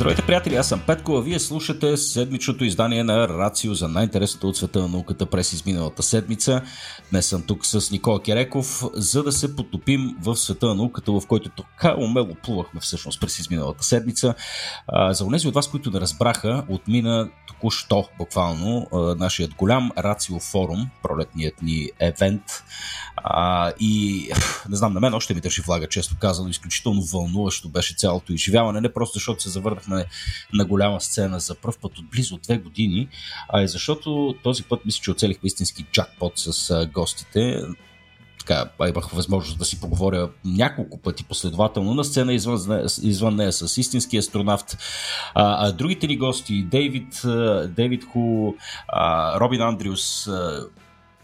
[0.00, 0.56] Здравейте, приятели!
[0.56, 4.88] Аз съм Петко, а вие слушате седмичното издание на Рацио за най-интересното от света на
[4.88, 6.62] науката през изминалата седмица.
[7.10, 11.22] Днес съм тук с Никола Кереков, за да се потопим в света на науката, в
[11.28, 14.34] който така умело плувахме всъщност през изминалата седмица.
[15.10, 18.86] За тези от вас, които не разбраха, отмина току-що, буквално,
[19.18, 22.42] нашият голям Рацио форум, пролетният ни евент.
[23.80, 24.26] И
[24.68, 28.80] не знам, на мен още ми държи влага, често казано, изключително вълнуващо беше цялото изживяване,
[28.80, 29.89] не просто защото се завърнахме
[30.52, 33.08] на голяма сцена за първ път от близо две години,
[33.48, 37.62] а и защото този път мисля, че оцелихме истински джакпот с гостите
[38.40, 43.76] така, имах възможност да си поговоря няколко пъти последователно на сцена извън, извън нея с
[43.76, 44.78] истински астронавт.
[45.34, 47.22] А, а другите ни гости, Дейвид,
[47.68, 48.54] Дейвид Ху,
[48.88, 50.66] а, Робин Андрюс а,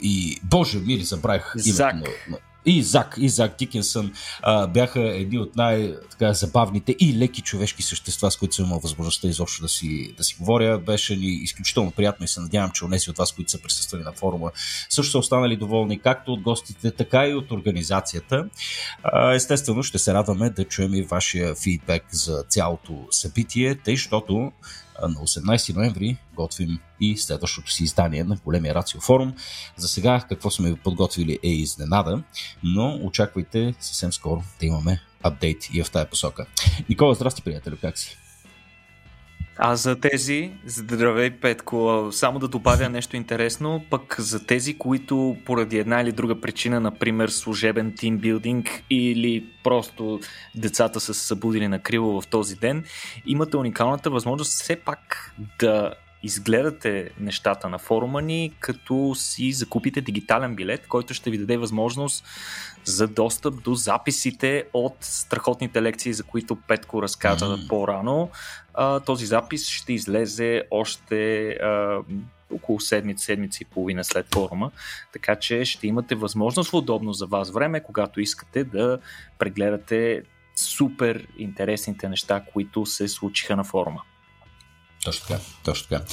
[0.01, 1.97] и Боже мили, забравих името
[2.29, 8.31] на, и Зак, и Зак Дикенсън а, бяха едни от най-забавните и леки човешки същества,
[8.31, 10.78] с които съм имал възможността изобщо да си, да си говоря.
[10.78, 14.12] Беше ни изключително приятно и се надявам, че онеси от вас, които са присъствали на
[14.12, 14.50] форума,
[14.91, 18.47] също са останали доволни както от гостите, така и от организацията.
[19.03, 24.53] А, естествено, ще се радваме да чуем и вашия фидбек за цялото събитие, тъй, защото
[25.03, 29.35] на 18 ноември готвим и следващото си издание на големия Рацио форум.
[29.77, 32.23] За сега какво сме подготвили е изненада,
[32.63, 36.47] но очаквайте съвсем скоро да имаме апдейт и в тая посока.
[36.89, 38.19] Никола, здрасти, приятели, как си?
[39.59, 45.79] А за тези, здравей Петко, само да добавя нещо интересно, пък за тези, които поради
[45.79, 50.21] една или друга причина, например служебен тимбилдинг или просто
[50.55, 52.84] децата са се събудили на криво в този ден,
[53.27, 55.95] имате уникалната възможност все пак да
[56.27, 62.25] изгледате нещата на форума ни, като си закупите дигитален билет, който ще ви даде възможност
[62.84, 67.69] за достъп до записите от страхотните лекции, за които Петко разказа mm-hmm.
[67.69, 68.31] по-рано.
[68.75, 71.99] А, този запис ще излезе още а,
[72.55, 74.71] около седмица, седмица и половина след форума,
[75.12, 78.99] така че ще имате възможност в удобно за вас време, когато искате да
[79.39, 80.23] прегледате
[80.56, 84.03] супер интересните неща, които се случиха на форума.
[85.06, 86.05] Точно така, точно така.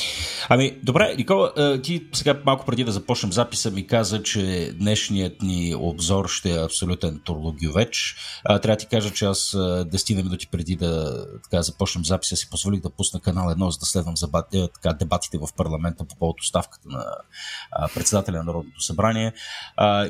[0.50, 5.76] Ами, добре, Никола, ти сега малко преди да започнем записа ми каза, че днешният ни
[5.76, 8.16] обзор ще е абсолютен турлогиовеч.
[8.46, 12.81] Трябва да ти кажа, че аз 10 минути преди да така, започнем записа си позволих
[12.81, 16.90] да пусна канал едно, за да следвам за така, дебатите в парламента по повод оставката
[16.90, 17.06] на
[17.94, 19.34] председателя на Народното събрание.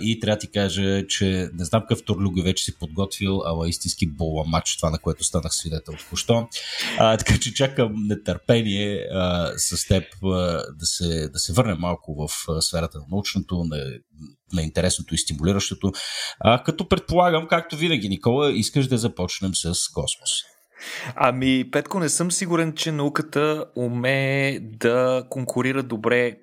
[0.02, 4.44] И трябва да ти кажа, че не знам какъв турлогиовеч си подготвил, ала истински бола
[4.48, 6.48] матч, това на което станах свидетел току-що.
[6.98, 10.28] Така че чакам нетърпение желание а, с теб а,
[10.80, 13.78] да, се, да се върнем малко в а, сферата на научното, на,
[14.54, 15.92] на интересното и стимулиращото.
[16.40, 20.32] А, като предполагам, както винаги, Никола, искаш да започнем с космос.
[21.16, 26.38] Ами, Петко, не съм сигурен, че науката умее да конкурира добре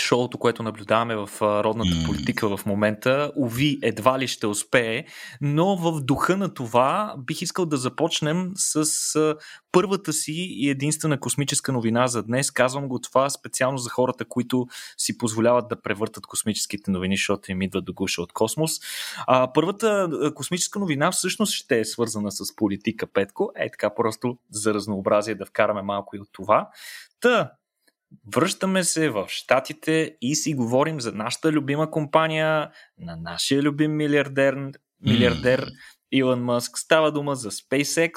[0.00, 5.04] шоуто, което наблюдаваме в родната политика в момента, уви, едва ли ще успее,
[5.40, 8.84] но в духа на това бих искал да започнем с
[9.72, 12.50] първата си и единствена космическа новина за днес.
[12.50, 14.66] Казвам го това специално за хората, които
[14.98, 18.72] си позволяват да превъртат космическите новини, защото им идва до гуша от космос.
[19.26, 23.50] А, първата космическа новина всъщност ще е свързана с политика, Петко.
[23.56, 26.68] Е така просто за разнообразие да вкараме малко и от това.
[27.20, 27.50] Та,
[28.34, 34.70] Връщаме се в Штатите и си говорим за нашата любима компания, на нашия любим милиардер,
[35.00, 35.70] милиардер mm.
[36.12, 36.78] Илон Мъск.
[36.78, 38.12] Става дума за SpaceX,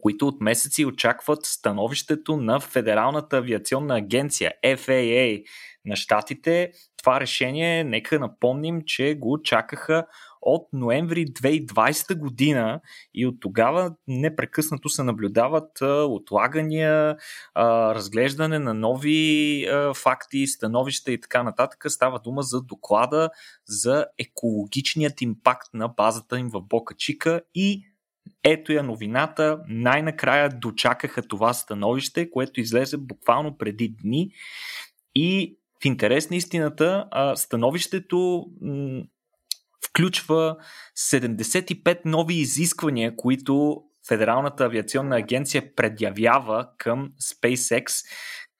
[0.00, 5.44] които от месеци очакват становището на Федералната авиационна агенция FAA
[5.84, 6.72] на щатите.
[6.98, 10.06] Това решение, нека напомним, че го чакаха
[10.42, 12.80] от ноември 2020 година
[13.14, 17.16] и от тогава непрекъснато се наблюдават отлагания,
[17.56, 21.84] разглеждане на нови факти, становища и така нататък.
[21.88, 23.30] Става дума за доклада
[23.66, 27.86] за екологичният импакт на базата им в Бока Чика и
[28.44, 34.30] ето я новината, най-накрая дочакаха това становище, което излезе буквално преди дни
[35.14, 38.46] и в интерес на истината, становището
[39.88, 40.56] включва
[40.98, 48.04] 75 нови изисквания, които Федералната авиационна агенция предявява към SpaceX,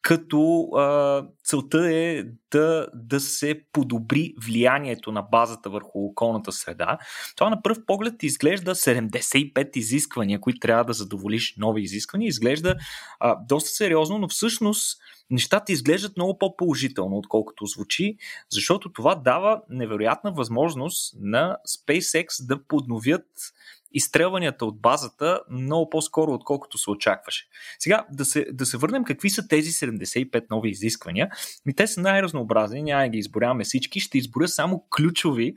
[0.02, 6.99] като а, целта е да, да се подобри влиянието на базата върху околната среда.
[7.37, 12.28] Това на пръв поглед изглежда 75 изисквания, които трябва да задоволиш нови изисквания.
[12.28, 12.76] Изглежда
[13.20, 14.99] а, доста сериозно, но всъщност
[15.31, 18.16] нещата изглеждат много по-положително, отколкото звучи,
[18.50, 23.26] защото това дава невероятна възможност на SpaceX да подновят
[23.94, 27.47] изстрелванията от базата много по-скоро, отколкото се очакваше.
[27.79, 31.31] Сега да се, да се върнем какви са тези 75 нови изисквания.
[31.77, 35.55] Те са най-разнообразни, няма да ги изборяваме всички, ще изборя само ключови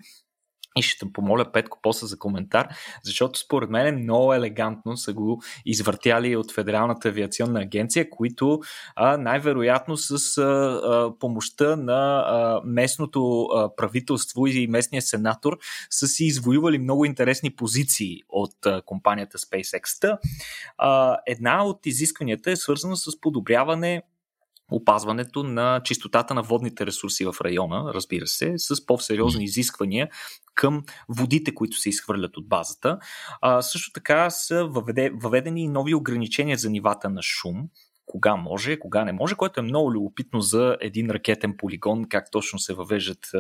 [0.78, 2.68] и ще помоля Петко после за коментар,
[3.04, 8.60] защото според мен е много елегантно са го извъртяли от Федералната авиационна агенция, които
[8.96, 15.58] а, най-вероятно с а, а, помощта на а, местното а, правителство и местния сенатор
[15.90, 20.18] са си извоювали много интересни позиции от а, компанията SpaceX.
[20.78, 24.02] А, една от изискванията е свързана с подобряване
[24.72, 30.10] опазването на чистотата на водните ресурси в района, разбира се, с по-сериозни изисквания
[30.56, 33.00] към водите, които се изхвърлят от базата.
[33.42, 34.66] А, също така са
[35.14, 37.70] въведени и нови ограничения за нивата на шум,
[38.16, 42.60] кога може, кога не може, което е много любопитно за един ракетен полигон, как точно
[42.60, 43.32] се въвеждат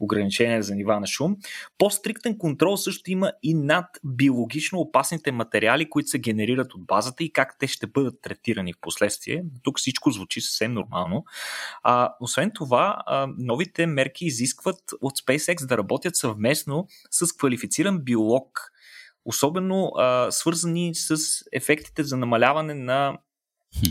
[0.00, 1.36] ограничения за нива на шум.
[1.78, 7.32] По-стриктен контрол също има и над биологично опасните материали, които се генерират от базата и
[7.32, 9.44] как те ще бъдат третирани в последствие.
[9.62, 11.24] Тук всичко звучи съвсем нормално.
[11.82, 13.02] А, освен това,
[13.38, 18.72] новите мерки изискват от SpaceX да работят съвместно с квалифициран биолог,
[19.24, 21.16] особено а, свързани с
[21.52, 23.18] ефектите за намаляване на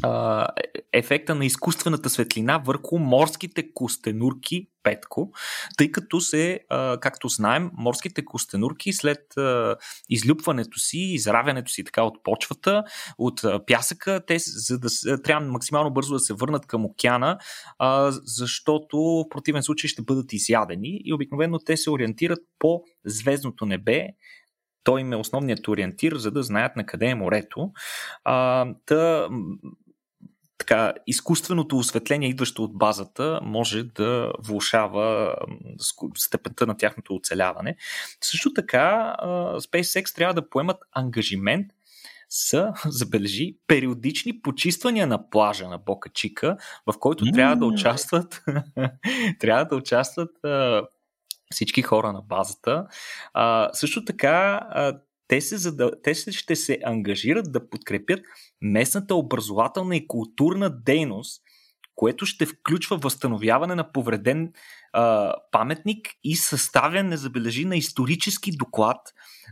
[0.04, 0.48] а,
[0.94, 5.31] ефекта на изкуствената светлина върху морските костенурки Петко,
[5.78, 9.76] тъй като се, а, както знаем, морските костенурки след а,
[10.10, 12.84] излюпването си, изравянето си така от почвата,
[13.18, 14.90] от а, пясъка, те за да,
[15.24, 17.38] трябва максимално бързо да се върнат към океана,
[17.80, 23.66] а, защото в противен случай ще бъдат изядени и обикновено те се ориентират по звездното
[23.66, 24.08] небе,
[24.84, 27.72] той им е основният ориентир, за да знаят на къде е морето.
[28.24, 29.30] А, та,
[30.58, 35.36] така, изкуственото осветление, идващо от базата, може да влушава
[36.18, 37.76] степента на тяхното оцеляване.
[38.22, 39.16] Също така,
[39.56, 41.68] SpaceX трябва да поемат ангажимент
[42.30, 47.34] са, забележи, периодични почиствания на плажа на Бока Чика, в който mm.
[47.34, 48.44] трябва да участват
[49.40, 50.32] трябва да участват
[51.54, 52.88] всички хора на базата.
[53.34, 55.92] А, също така, а, те, се, задъл...
[56.04, 58.19] те ще се ангажират да подкрепят
[58.62, 61.42] местната образователна и културна дейност,
[61.96, 64.54] което ще включва възстановяване на повреден
[64.94, 68.98] а, паметник и съставяне, забележи, на исторически доклад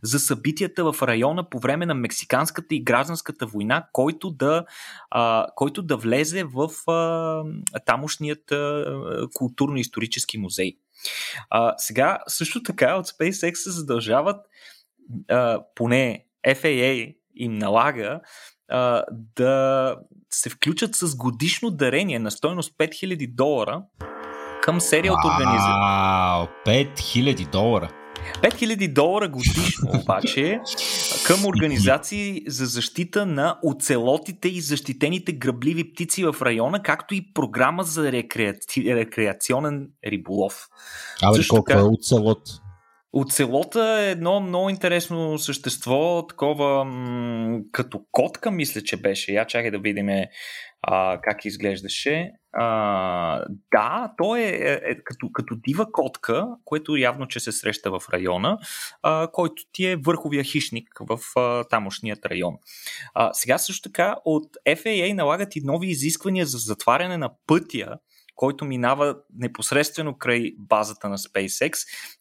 [0.03, 4.65] за събитията в района по време на Мексиканската и гражданската война, който да,
[5.11, 7.43] а, който да влезе в а,
[7.85, 8.43] тамошният
[9.33, 10.77] културно-исторически музей.
[11.49, 14.45] А, сега също така от SpaceX се задължават
[15.29, 18.19] а, поне FAA им налага
[18.69, 19.03] а,
[19.35, 19.95] да
[20.29, 23.83] се включат с годишно дарение на стойност 5000 долара
[24.61, 25.73] към серия от организации.
[25.81, 27.89] Вау, 5000 долара!
[28.41, 30.59] 5000 долара годишно обаче
[31.25, 37.83] към организации за защита на оцелотите и защитените грабливи птици в района, както и програма
[37.83, 38.95] за рекреаци...
[38.95, 40.67] рекреационен риболов.
[41.21, 41.79] Абе, колко така...
[41.79, 42.41] е оцелот?
[43.13, 49.33] Оцелота е едно много интересно същество, такова м- като котка, мисля, че беше.
[49.33, 50.07] Я чакай да видим
[51.21, 52.31] как изглеждаше.
[52.53, 57.91] А, да, то е, е, е като, като дива котка, което явно, че се среща
[57.91, 58.57] в района,
[59.03, 62.53] а, който ти е върховия хищник в а, тамошният район.
[63.13, 67.97] А, сега също така от FAA налагат и нови изисквания за затваряне на пътя,
[68.37, 71.73] който минава непосредствено край базата на SpaceX,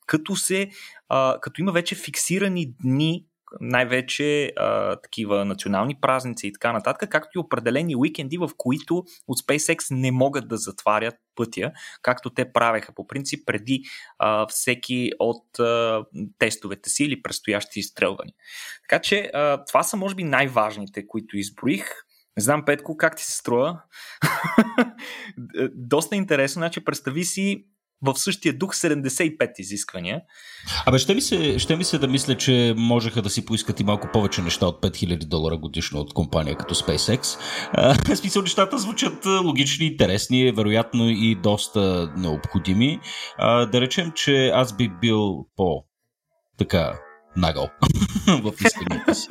[0.06, 0.70] като, се,
[1.08, 3.25] а, като има вече фиксирани дни
[3.61, 9.38] най-вече а, такива национални празници и така нататък, както и определени уикенди, в които от
[9.38, 13.82] SpaceX не могат да затварят пътя, както те правеха по принцип преди
[14.18, 16.04] а, всеки от а,
[16.38, 18.35] тестовете си или предстоящи изстрелвания.
[18.88, 22.05] Така че а, това са може би най-важните, които изброих.
[22.37, 23.83] Не знам, Петко, как ти се струва?
[25.75, 26.61] Доста интересно.
[26.61, 27.66] Значи, представи си
[28.02, 30.21] в същия дух 75 изисквания.
[30.87, 33.85] Абе, ще ми, се, ще ми се да мисля, че можеха да си поискат и
[33.85, 37.38] малко повече неща от 5000 долара годишно от компания като SpaceX.
[37.73, 43.00] А, смисъл, нещата звучат логични, интересни, вероятно и доста необходими.
[43.38, 45.85] А, да речем, че аз бих бил по
[46.59, 46.99] така
[47.37, 47.69] нагъл
[48.43, 49.28] в исканията си.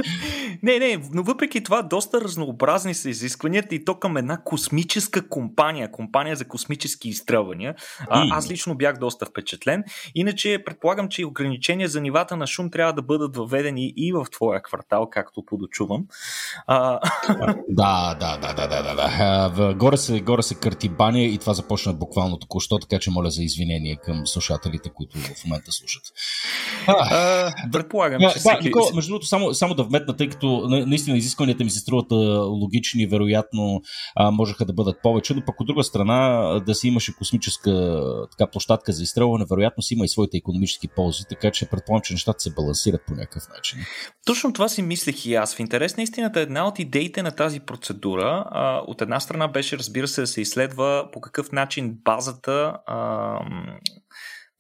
[0.64, 5.92] не, не, но въпреки това доста разнообразни са изискванията и то към една космическа компания,
[5.92, 7.76] компания за космически изстрелвания.
[8.10, 9.84] А, аз лично бях доста впечатлен.
[10.16, 14.62] Иначе предполагам, че ограничения за нивата на шум трябва да бъдат въведени и в твоя
[14.62, 16.06] квартал, както подочувам.
[16.68, 17.00] А...
[17.70, 18.96] да, да, да, да, да, да.
[18.96, 19.74] да.
[19.74, 23.44] Горе се, горе се кърти баня и това започна буквално току-що, така че моля за
[23.44, 26.04] извинение към слушателите, които в момента слушат.
[26.88, 27.95] А, предполагам,
[28.34, 31.80] че всеки, да, между другото, само, само да вметна, тъй като наистина изискванията ми се
[31.80, 32.12] струват
[32.62, 33.82] логични, вероятно
[34.16, 38.52] а, можеха да бъдат повече, но пък от друга страна да си имаше космическа така,
[38.52, 42.40] площадка за изстрелване, вероятно си има и своите економически ползи, така че предполагам, че нещата
[42.40, 43.80] се балансират по някакъв начин.
[44.26, 45.56] Точно това си мислех и аз.
[45.56, 49.78] В интерес на истината, една от идеите на тази процедура, а, от една страна беше,
[49.78, 53.40] разбира се, да се изследва по какъв начин базата а,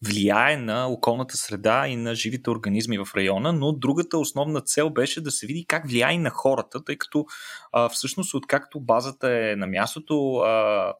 [0.07, 5.21] влияе на околната среда и на живите организми в района, но другата основна цел беше
[5.21, 7.25] да се види как влияе на хората, тъй като
[7.71, 10.93] а, всъщност откакто базата е на мястото, а,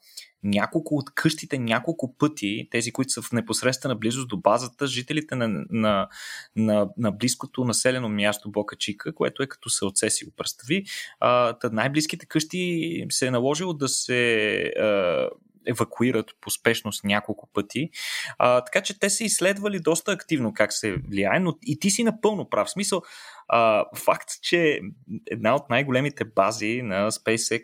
[0.43, 5.65] няколко от къщите няколко пъти, тези, които са в непосредствена близост до базата, жителите на,
[5.69, 6.07] на,
[6.55, 10.85] на, на близкото населено място Бока Чика, което е като селце си го представи,
[11.19, 15.29] а, най-близките къщи се е наложило да се а,
[15.67, 17.89] евакуират по спешност няколко пъти.
[18.37, 22.03] А, така че те са изследвали доста активно как се влияе, но и ти си
[22.03, 22.67] напълно прав.
[22.67, 23.01] В смисъл,
[23.47, 24.79] а, факт, че
[25.31, 27.63] една от най-големите бази на SpaceX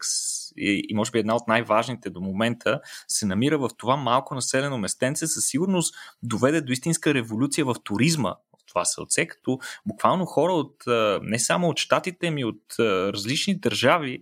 [0.58, 4.78] и, и може би една от най-важните до момента се намира в това малко населено
[4.78, 8.36] местенце, със сигурност доведе до истинска революция в туризма
[8.72, 10.76] това сълце, като буквално хора от
[11.22, 14.22] не само от щатите ми, от различни държави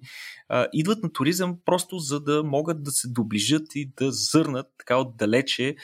[0.74, 5.76] идват на туризъм просто за да могат да се доближат и да зърнат така отдалече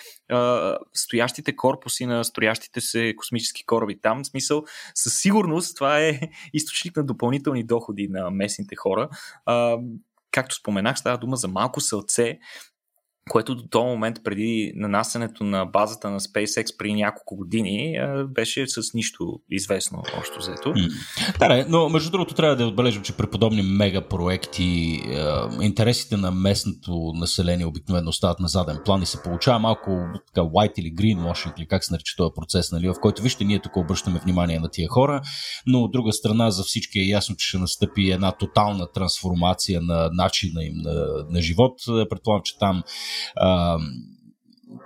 [0.94, 4.24] стоящите корпуси на строящите се космически кораби там.
[4.24, 4.64] В смисъл,
[4.96, 6.20] със сигурност това е
[6.54, 9.10] източник на допълнителни доходи на местните хора
[10.36, 12.40] както споменах, става дума за малко сълце,
[13.30, 17.96] което до този момент преди нанасянето на базата на SpaceX при няколко години
[18.28, 20.74] беше с нищо известно още взето.
[21.40, 25.02] Да, не, но между другото трябва да отбележим, че при подобни мегапроекти
[25.62, 30.80] интересите на местното население обикновено остават на заден план и се получава малко така white
[30.80, 34.20] или greenwashing или как се нарича този процес, нали, в който вижте ние тук обръщаме
[34.20, 35.22] внимание на тия хора,
[35.68, 40.10] но от друга страна за всички е ясно, че ще настъпи една тотална трансформация на
[40.14, 41.74] начина им на, на живот.
[42.10, 42.84] Предполагам, че там
[43.36, 43.78] а,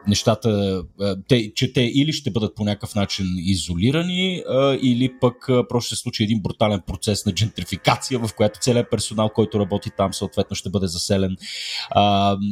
[0.08, 0.84] нещата,
[1.28, 4.44] те, че те или ще бъдат по някакъв начин изолирани,
[4.82, 5.36] или пък
[5.70, 10.14] просто ще случи един брутален процес на джентрификация, в която целият персонал, който работи там,
[10.14, 11.38] съответно ще бъде заселен.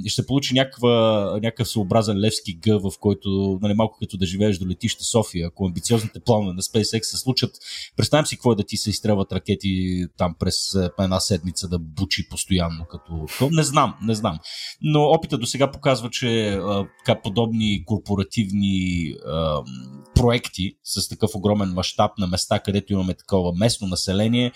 [0.07, 4.67] Ще получи някаква, някакъв съобразен левски гъ, в който нали, малко като да живееш до
[4.67, 7.51] летище София, ако амбициозните планове на SpaceX се случат,
[7.97, 10.55] представям си какво е да ти се изстрелват ракети там през
[10.99, 12.85] една седмица да бучи постоянно.
[12.85, 13.27] Като...
[13.51, 14.39] Не знам, не знам.
[14.81, 16.87] Но опита до сега показва, че а,
[17.27, 19.63] подобни корпоративни а,
[20.15, 24.51] проекти с такъв огромен мащаб на места, където имаме такова местно население,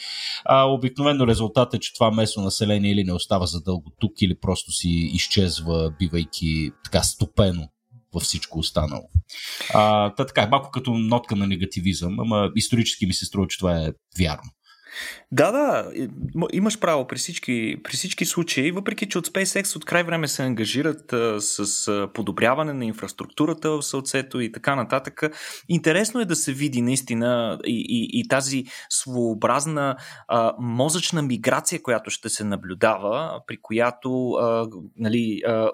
[0.45, 4.71] а, обикновено резултат е, че това местно население или не остава задълго тук, или просто
[4.71, 7.67] си изчезва, бивайки така стопено
[8.13, 9.09] във всичко останало.
[9.73, 13.81] А, та така, малко като нотка на негативизъм, ама исторически ми се струва, че това
[13.81, 14.49] е вярно.
[15.31, 15.91] Да, да,
[16.53, 20.43] имаш право при всички, при всички случаи, въпреки че от SpaceX от край време се
[20.43, 25.23] ангажират а, с а, подобряване на инфраструктурата в Сълцето и така нататък.
[25.69, 29.95] Интересно е да се види наистина и, и, и тази своеобразна
[30.27, 34.67] а, мозъчна миграция, която ще се наблюдава, при която а,
[34.97, 35.69] нали, а,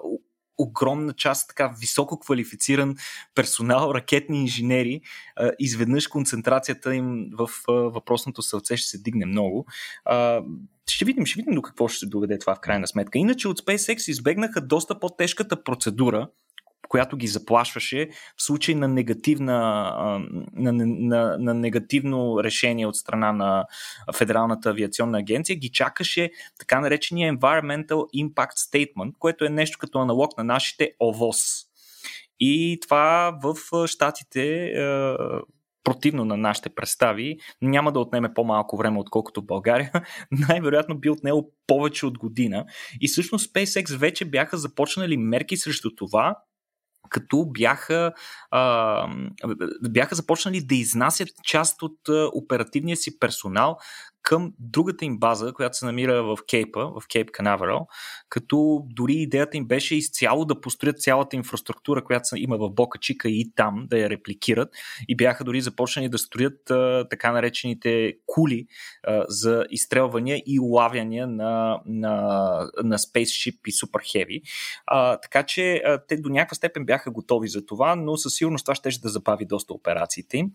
[0.58, 2.96] огромна част така високо квалифициран
[3.34, 5.00] персонал, ракетни инженери,
[5.58, 9.66] изведнъж концентрацията им в въпросното сълце ще се дигне много.
[10.90, 13.18] Ще видим, ще видим до какво ще се доведе това в крайна сметка.
[13.18, 16.28] Иначе от SpaceX избегнаха доста по-тежката процедура,
[16.88, 19.54] която ги заплашваше в случай на, негативна,
[20.54, 23.66] на, на, на негативно решение от страна на
[24.14, 27.88] Федералната авиационна агенция, ги чакаше така наречения Environmental
[28.24, 31.64] Impact Statement, което е нещо като аналог на нашите ОВОС.
[32.40, 34.72] И това в Штатите
[35.88, 39.92] противно на нашите представи, няма да отнеме по-малко време, отколкото България.
[40.48, 42.64] Най-вероятно би отнело повече от година.
[43.00, 46.36] И всъщност SpaceX вече бяха започнали мерки срещу това
[47.08, 48.12] като бяха,
[48.50, 49.06] а,
[49.90, 51.98] бяха започнали да изнасят част от
[52.34, 53.76] оперативния си персонал
[54.28, 57.86] към другата им база, която се намира в Кейпа, в Кейп Канаверал,
[58.28, 63.28] като дори идеята им беше изцяло да построят цялата инфраструктура, която има в Бока Чика
[63.28, 64.68] и там, да я репликират
[65.08, 68.66] и бяха дори започнали да строят а, така наречените кули
[69.02, 72.12] а, за изстрелвания и улавяния на, на,
[72.84, 74.42] на Spaceship и Super Heavy.
[74.86, 78.64] А, така че а, те до някаква степен бяха готови за това, но със сигурност
[78.64, 80.50] това ще да забави доста операциите им.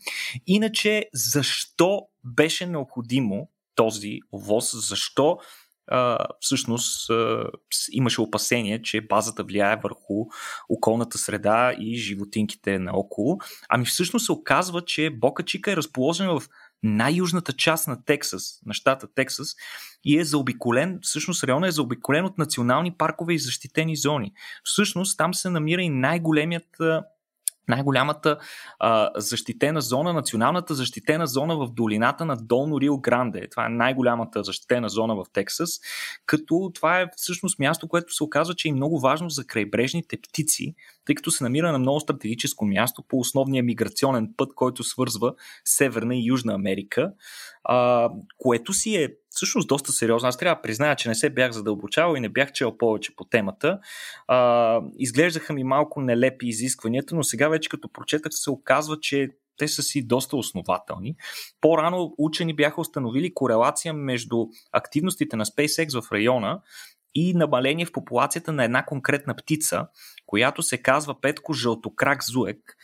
[0.47, 5.37] Иначе, защо беше необходимо този ОВОз, защо
[5.87, 7.43] а, всъщност а,
[7.91, 10.25] имаше опасение, че базата влияе върху
[10.69, 13.37] околната среда и животинките наоколо.
[13.69, 16.49] Ами всъщност се оказва, че Бока Чика е разположена в
[16.83, 19.55] най-южната част на Тексас, на щата Тексас
[20.03, 24.33] и е заобиколен, всъщност районът е заобиколен от национални паркове и защитени зони.
[24.63, 26.67] Всъщност там се намира и най-големият
[27.67, 28.37] най-голямата
[28.79, 33.47] а, защитена зона, националната защитена зона в долината на Долно Рио Гранде.
[33.51, 35.79] Това е най-голямата защитена зона в Тексас,
[36.25, 40.75] като това е всъщност място, което се оказва, че е много важно за крайбрежните птици,
[41.05, 45.33] тъй като се намира на много стратегическо място по основния миграционен път, който свързва
[45.65, 47.13] Северна и Южна Америка,
[47.63, 50.29] а, което си е всъщност доста сериозно.
[50.29, 53.23] Аз трябва да призная, че не се бях задълбочавал и не бях чел повече по
[53.23, 53.79] темата.
[54.27, 59.67] А, изглеждаха ми малко нелепи изискванията, но сега вече като прочетах се оказва, че те
[59.67, 61.15] са си доста основателни.
[61.61, 66.61] По-рано учени бяха установили корелация между активностите на SpaceX в района
[67.15, 69.87] и намаление в популацията на една конкретна птица,
[70.25, 72.77] която се казва Петко жълтокрак зуек.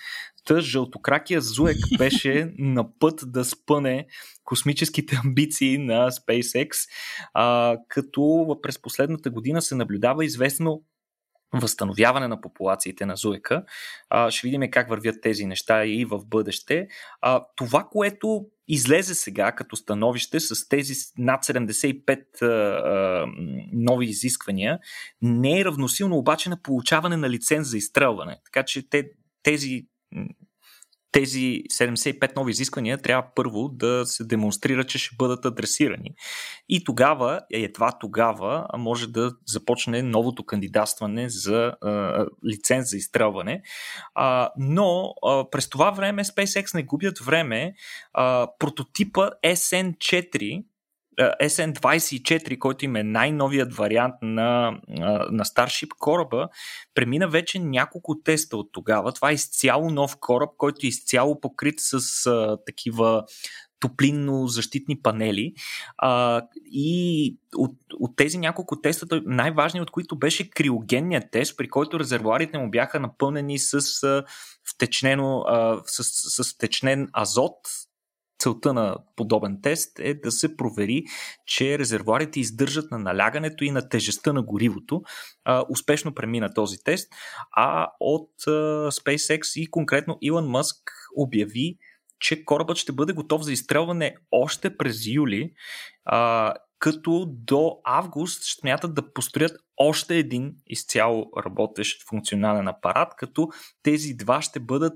[0.46, 4.08] Та жълтокракия зуек беше на път да спъне
[4.44, 6.90] космическите амбиции на SpaceX,
[7.34, 10.84] а, като през последната година се наблюдава известно
[11.54, 13.64] възстановяване на популациите на зуека.
[14.10, 16.88] А, ще видим как вървят тези неща и в бъдеще.
[17.22, 23.26] А, това, което излезе сега като становище с тези над 75 а, а,
[23.74, 24.80] нови изисквания,
[25.22, 28.38] не е равносилно обаче на получаване на лиценз за изстрелване.
[28.46, 29.10] Така че те,
[29.44, 29.88] тези
[31.12, 36.16] тези 75 нови изисквания трябва първо да се демонстрира, че ще бъдат адресирани.
[36.70, 43.62] И тогава, едва тогава, може да започне новото кандидатстване за а, лиценз за изстрелване.
[44.16, 47.74] А, но а, през това време SpaceX не губят време.
[48.14, 50.64] А, прототипа SN4
[51.20, 54.80] SN24, който им е най-новият вариант на,
[55.32, 56.50] на Starship кораба,
[56.96, 59.12] премина вече няколко теста от тогава.
[59.12, 63.24] Това е изцяло нов кораб, който е изцяло покрит с а, такива
[63.80, 65.54] топлинно защитни панели.
[65.98, 72.00] А, и от, от тези няколко теста, най-важният от които беше криогенният тест, при който
[72.00, 74.24] резервуарите му бяха напълнени с а,
[74.74, 76.04] втечнено, а, с,
[76.44, 77.58] с втечнен азот,
[78.40, 81.04] целта на подобен тест е да се провери,
[81.46, 85.02] че резервуарите издържат на налягането и на тежестта на горивото.
[85.46, 87.10] А, успешно премина този тест,
[87.56, 88.52] а от а,
[88.92, 91.78] SpaceX и конкретно Илон Мъск обяви,
[92.20, 95.54] че корабът ще бъде готов за изстрелване още през юли,
[96.06, 103.50] а, като до август ще смятат да построят още един изцяло работещ функционален апарат, като
[103.84, 104.94] тези два ще бъдат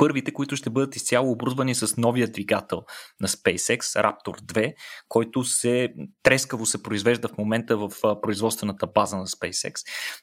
[0.00, 2.82] първите, които ще бъдат изцяло оборудвани с новия двигател
[3.20, 4.74] на SpaceX, Raptor 2,
[5.08, 7.90] който се трескаво се произвежда в момента в
[8.22, 9.72] производствената база на SpaceX.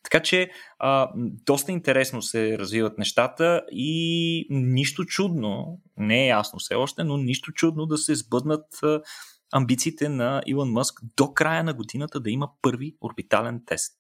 [0.04, 1.10] Така че а,
[1.46, 7.52] доста интересно се развиват нещата и нищо чудно, не е ясно все още, но нищо
[7.52, 8.66] чудно да се сбъднат
[9.52, 13.94] амбициите на Илон Мъск до края на годината да има първи орбитален тест.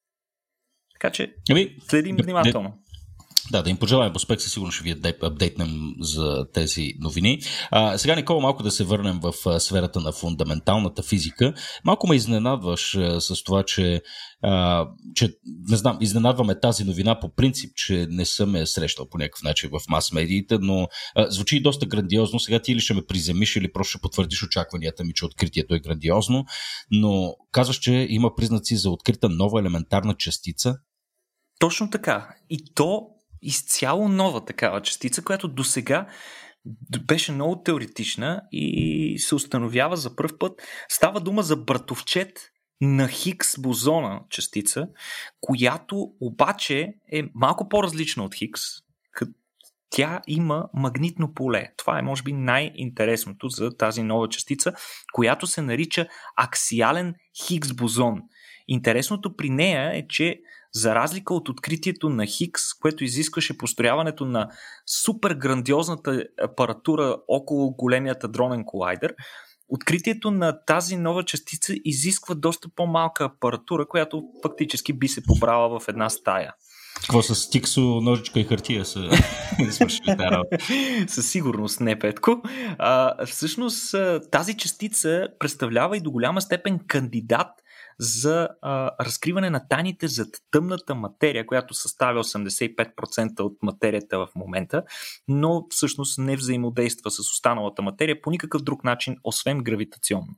[0.93, 2.79] Така че ами, следим внимателно.
[3.51, 7.39] Да, да им пожелаем успех, със сигурно ще ви апдейтнем за тези новини.
[7.71, 11.53] А, сега, Никола, малко да се върнем в сферата на фундаменталната физика.
[11.85, 14.01] Малко ме изненадваш а, с това, че,
[14.41, 15.33] а, че,
[15.69, 19.69] не знам, изненадваме тази новина по принцип, че не съм я срещал по някакъв начин
[19.69, 22.39] в мас-медиите, но а, звучи доста грандиозно.
[22.39, 25.79] Сега ти или ще ме приземиш, или просто ще потвърдиш очакванията ми, че откритието е
[25.79, 26.45] грандиозно,
[26.91, 30.75] но казваш, че има признаци за открита нова елементарна частица.
[31.59, 32.29] Точно така.
[32.49, 33.07] И то
[33.41, 36.07] изцяло нова такава частица, която до сега
[37.05, 40.61] беше много теоретична и се установява за първ път.
[40.89, 42.39] Става дума за братовчет
[42.81, 44.87] на Хикс бозона частица,
[45.41, 48.61] която обаче е малко по-различна от Хикс.
[49.89, 51.67] Тя има магнитно поле.
[51.77, 54.73] Това е, може би, най-интересното за тази нова частица,
[55.13, 58.21] която се нарича аксиален Хигс бозон.
[58.67, 60.39] Интересното при нея е, че
[60.73, 64.49] за разлика от откритието на Хикс, което изискваше построяването на
[65.03, 69.15] супер грандиозната апаратура около големият адронен колайдер,
[69.69, 75.87] откритието на тази нова частица изисква доста по-малка апаратура, която фактически би се побрала в
[75.87, 76.53] една стая.
[77.01, 79.09] Какво с стиксо, ножичка и хартия са
[79.71, 80.15] свършили
[81.07, 82.41] Със сигурност не, Петко.
[82.77, 83.95] А, всъщност
[84.31, 87.47] тази частица представлява и до голяма степен кандидат
[87.99, 94.83] за а, разкриване на тайните зад тъмната материя, която съставя 85% от материята в момента,
[95.27, 100.35] но всъщност не взаимодейства с останалата материя по никакъв друг начин, освен гравитационно.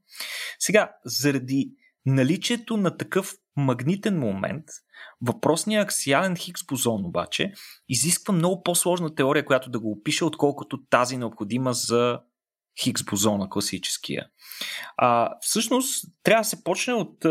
[0.60, 1.72] Сега, заради
[2.06, 4.65] наличието на такъв магнитен момент,
[5.22, 7.54] въпросният аксиален Хигс бозон обаче
[7.89, 12.19] изисква много по-сложна теория, която да го опише, отколкото тази необходима за
[12.83, 14.27] Хигс бозона, класическия.
[14.97, 17.25] А, всъщност, трябва да се почне от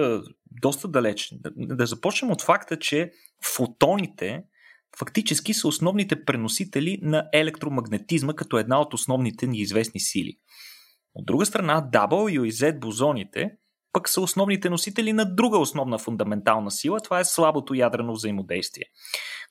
[0.51, 1.29] доста далеч.
[1.33, 3.13] Да, да започнем от факта, че
[3.57, 4.43] фотоните
[4.99, 10.39] фактически са основните преносители на електромагнетизма като една от основните ни известни сили.
[11.15, 13.51] От друга страна, W и Z бозоните
[13.93, 18.85] пък са основните носители на друга основна фундаментална сила, това е слабото ядрено взаимодействие.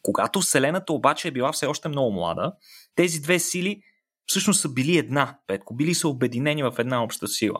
[0.01, 2.53] Когато Вселената обаче е била все още много млада,
[2.95, 3.81] тези две сили
[4.27, 7.59] всъщност са били една, Петко, били са обединени в една обща сила.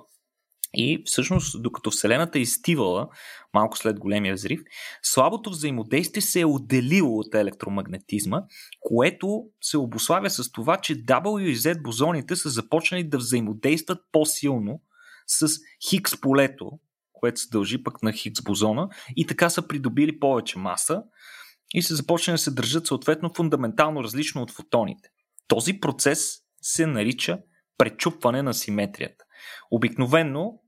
[0.74, 3.08] И всъщност, докато Вселената е изтивала
[3.54, 4.62] малко след големия взрив,
[5.04, 8.42] слабото взаимодействие се е отделило от електромагнетизма,
[8.80, 14.82] което се обославя с това, че W и Z бозоните са започнали да взаимодействат по-силно
[15.28, 15.48] с
[15.90, 16.72] Хикс полето,
[17.14, 21.04] което се дължи пък на Хикс бозона и така са придобили повече маса
[21.74, 25.10] и се започнали да се държат съответно фундаментално различно от фотоните.
[25.48, 27.40] Този процес се нарича
[27.78, 29.26] пречупване на симетрията.
[29.72, 30.60] Обикновенно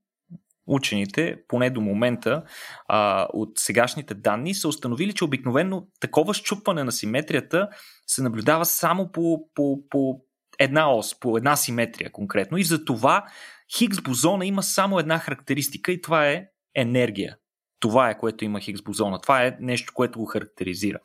[0.67, 2.43] учените, поне до момента,
[2.87, 7.69] а, от сегашните данни, са установили, че обикновено такова щупване на симетрията
[8.07, 10.21] се наблюдава само по, по, по
[10.59, 12.57] една ос, по една симетрия конкретно.
[12.57, 13.25] И за това
[13.77, 17.37] Хигс бозона има само една характеристика и това е енергия.
[17.79, 19.21] Това е което има Хигс бозона.
[19.21, 20.99] Това е нещо, което го характеризира.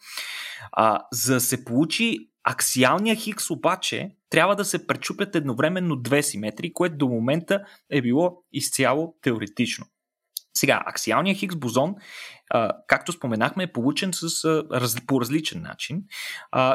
[0.73, 6.73] А, за да се получи аксиалния Хигс обаче, трябва да се пречупят едновременно две симетрии,
[6.73, 9.87] което до момента е било изцяло теоретично.
[10.57, 11.95] Сега, аксиалният Хигс бозон,
[12.87, 14.65] както споменахме, е получен с,
[15.07, 16.03] по различен начин,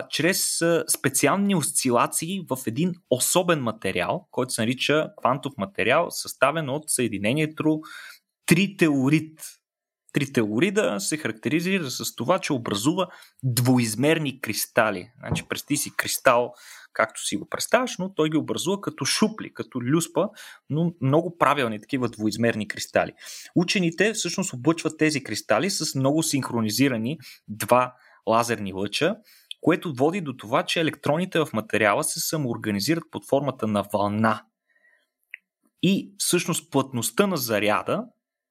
[0.09, 0.61] чрез
[0.97, 7.81] специални осцилации в един особен материал, който се нарича квантов материал, съставен от съединението
[8.45, 9.41] трителорид.
[10.13, 13.07] Трителорида се характеризира с това, че образува
[13.43, 15.11] двоизмерни кристали.
[15.19, 16.53] Значи, представи си кристал,
[16.93, 20.29] както си го представяш, но той ги образува като шупли, като люспа,
[20.69, 23.13] но много правилни такива двоизмерни кристали.
[23.55, 27.17] Учените всъщност облъчват тези кристали с много синхронизирани
[27.47, 27.93] два
[28.27, 29.15] лазерни лъча,
[29.61, 34.43] което води до това, че електроните в материала се самоорганизират под формата на вълна.
[35.83, 38.05] И всъщност плътността на заряда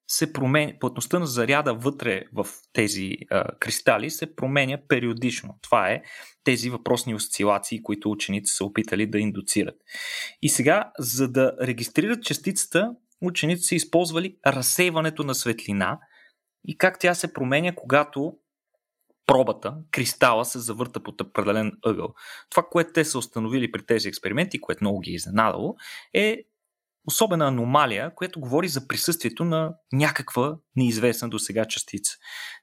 [0.09, 5.59] се променя, плътността на заряда вътре в тези а, кристали се променя периодично.
[5.63, 6.03] Това е
[6.45, 9.77] тези въпросни осцилации, които учените са опитали да индуцират.
[10.43, 12.91] И сега, за да регистрират частицата,
[13.21, 15.99] учените са използвали разсейването на светлина
[16.65, 18.37] и как тя се променя, когато
[19.27, 22.15] пробата, кристала се завърта под определен ъгъл.
[22.51, 25.77] Това, което те са установили при тези експерименти, което много ги е изненадало,
[26.15, 26.45] е
[27.09, 32.13] особена аномалия, която говори за присъствието на някаква неизвестна до сега частица.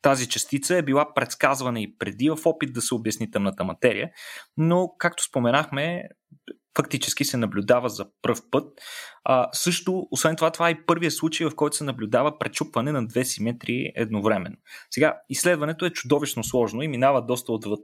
[0.01, 4.09] Тази частица е била предсказвана и преди в опит да се обясни тъмната материя,
[4.57, 6.03] но, както споменахме,
[6.75, 8.81] фактически се наблюдава за пръв път.
[9.23, 13.07] А, също, освен това, това е и първият случай, в който се наблюдава пречупване на
[13.07, 14.55] две симетрии едновременно.
[14.91, 17.81] Сега, изследването е чудовищно сложно и минава доста отвъд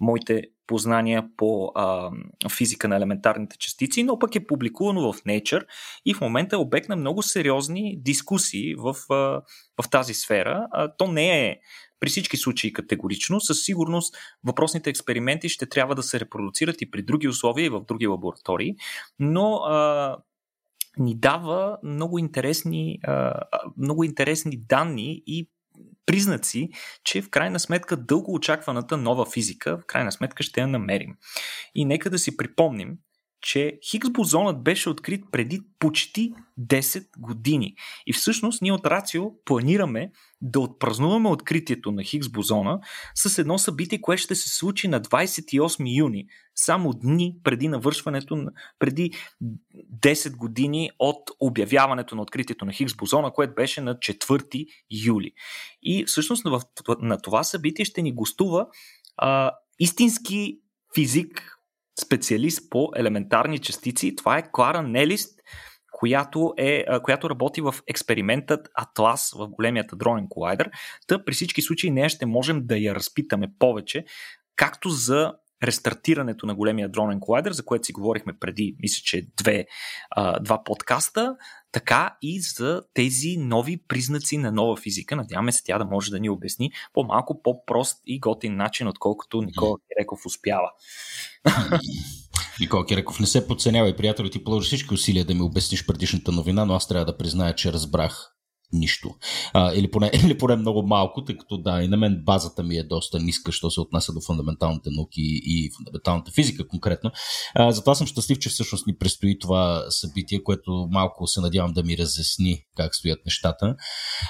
[0.00, 2.10] моите познания по а,
[2.56, 5.64] физика на елементарните частици, но пък е публикувано в Nature
[6.06, 9.42] и в момента е обект на много сериозни дискусии в, а,
[9.82, 10.66] в тази сфера.
[10.72, 11.56] А, то не е
[12.02, 13.40] при всички случаи категорично.
[13.40, 17.84] Със сигурност въпросните експерименти ще трябва да се репродуцират и при други условия и в
[17.88, 18.76] други лаборатории,
[19.18, 20.16] но а,
[20.98, 23.34] ни дава много интересни, а,
[23.76, 25.48] много интересни данни и
[26.06, 26.68] признаци,
[27.04, 31.16] че в крайна сметка дълго очакваната нова физика, в крайна сметка ще я намерим.
[31.74, 32.98] И нека да си припомним,
[33.42, 37.74] че Хигс бозонът беше открит преди почти 10 години.
[38.06, 42.80] И всъщност ние от Рацио планираме да отпразнуваме откритието на Хигс бозона
[43.14, 48.46] с едно събитие, което ще се случи на 28 юни, само дни преди навършването,
[48.78, 49.10] преди
[50.00, 54.66] 10 години от обявяването на откритието на Хигс бозона, което беше на 4
[55.06, 55.32] юли.
[55.82, 56.44] И всъщност
[57.00, 58.66] на това събитие ще ни гостува
[59.16, 60.58] а, истински
[60.94, 61.51] физик,
[62.00, 64.16] специалист по елементарни частици.
[64.16, 65.40] Това е Клара Нелист,
[65.92, 70.70] която, е, която работи в експериментът Атлас в големият адронен колайдер.
[71.06, 74.04] Та при всички случаи нея ще можем да я разпитаме повече,
[74.56, 79.66] както за рестартирането на големия дронен колайдер, за което си говорихме преди, мисля, че две,
[80.10, 81.36] а, два подкаста,
[81.72, 85.16] така и за тези нови признаци на нова физика.
[85.16, 89.42] Надяваме се тя да може да ни обясни по малко по-прост и готин начин, отколкото
[89.42, 90.70] Никола Киреков успява.
[92.60, 96.32] Никола Киреков не се подценява и приятел ти положи всички усилия да ми обясниш предишната
[96.32, 98.32] новина, но аз трябва да призная, че разбрах
[98.72, 99.14] нищо.
[99.52, 102.76] А, или, поне, или поне много малко, тъй като да, и на мен базата ми
[102.76, 107.10] е доста ниска, що се отнася до фундаменталните науки и фундаменталната физика конкретно.
[107.54, 111.82] А, затова съм щастлив, че всъщност ни предстои това събитие, което малко се надявам да
[111.82, 113.76] ми разясни как стоят нещата.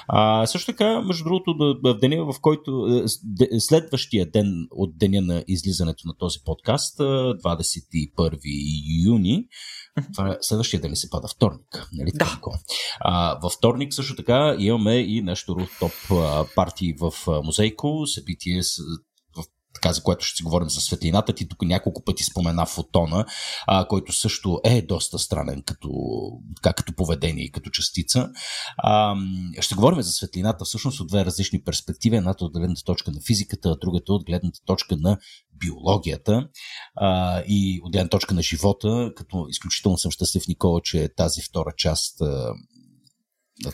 [0.07, 3.03] А, също така, между другото, в деня, в който
[3.41, 8.39] е, следващия ден от деня на излизането на този подкаст, 21
[9.05, 9.45] юни,
[10.13, 11.27] това е следващия ден ли се пада?
[11.27, 11.87] Вторник.
[11.93, 12.11] Нали?
[12.13, 12.39] Да.
[12.99, 15.91] А, във вторник също така имаме и нещо топ
[16.55, 18.77] партии в Музейко, събитие с
[19.73, 21.33] така, за което ще си говорим за светлината.
[21.33, 23.25] Ти тук няколко пъти спомена фотона,
[23.67, 25.89] а, който също е доста странен като,
[26.61, 28.29] така, като поведение и като частица.
[28.77, 29.15] А,
[29.59, 32.15] ще говорим за светлината всъщност от две различни перспективи.
[32.15, 35.17] Едната от гледната точка на физиката, а другата от гледната точка на
[35.59, 36.47] биологията
[36.95, 41.73] а, и от гледна точка на живота, като изключително съм щастлив, Никола, че тази втора
[41.77, 42.53] част а,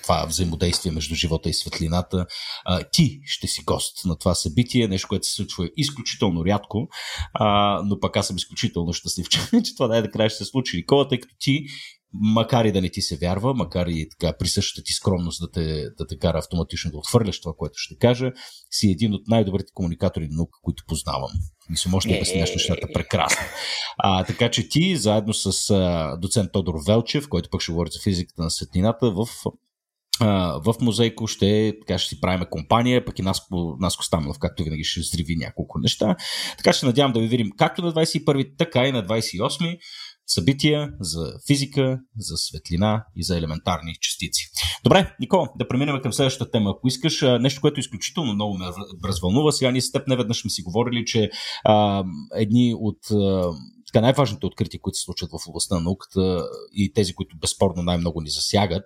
[0.04, 2.26] това взаимодействие между живота и светлината.
[2.66, 6.88] А, ти ще си гост на това събитие, нещо, което се случва изключително рядко,
[7.34, 10.78] а, но пък аз съм изключително щастлив, че, че това най-накрая ще се случи.
[10.78, 11.66] Никола, тъй като ти
[12.14, 15.84] макар и да не ти се вярва, макар и така присъщата ти скромност да те,
[15.98, 18.32] да те кара автоматично да отхвърляш това, което ще кажа,
[18.72, 21.32] си един от най-добрите комуникатори на наука, които познавам.
[21.74, 23.46] И си можеш да обясняваш нещата прекрасно.
[23.98, 28.00] А, така че ти, заедно с а, доцент Тодор Велчев, който пък ще говори за
[28.04, 29.28] физиката на светлината, в
[30.66, 34.84] в музейко ще, така ще си правим компания, пък и Наско, Наско Стамлов, както винаги
[34.84, 36.16] ще зриви няколко неща.
[36.58, 39.78] Така ще надявам да ви видим както на 21, така и на 28
[40.30, 44.44] събития за физика, за светлина и за елементарни частици.
[44.84, 47.22] Добре, Нико, да преминем към следващата тема, ако искаш.
[47.40, 48.66] Нещо, което изключително много ме
[49.06, 49.52] развълнува.
[49.52, 51.30] Сега ние с теб неведнъж сме си говорили, че
[51.66, 52.04] а,
[52.36, 53.52] едни от а,
[53.94, 58.22] така най-важните открития, които се случват в областта на науката и тези, които безспорно най-много
[58.22, 58.86] ни засягат,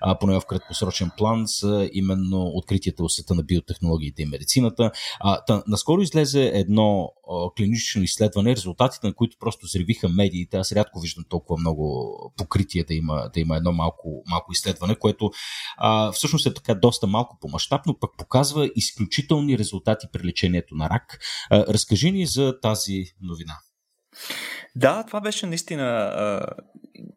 [0.00, 4.90] а, поне в краткосрочен план, са именно откритията в света на биотехнологиите и медицината.
[5.20, 10.56] А, та, наскоро излезе едно а, клинично изследване, резултатите на които просто зревиха медиите.
[10.56, 15.30] Аз рядко виждам толкова много покритие да има, да има едно малко, малко изследване, което
[15.76, 20.74] а, всъщност е така доста малко по мащаб, но пък показва изключителни резултати при лечението
[20.74, 21.18] на рак.
[21.50, 23.54] А, разкажи ни за тази новина.
[24.76, 26.46] Да, това беше наистина а,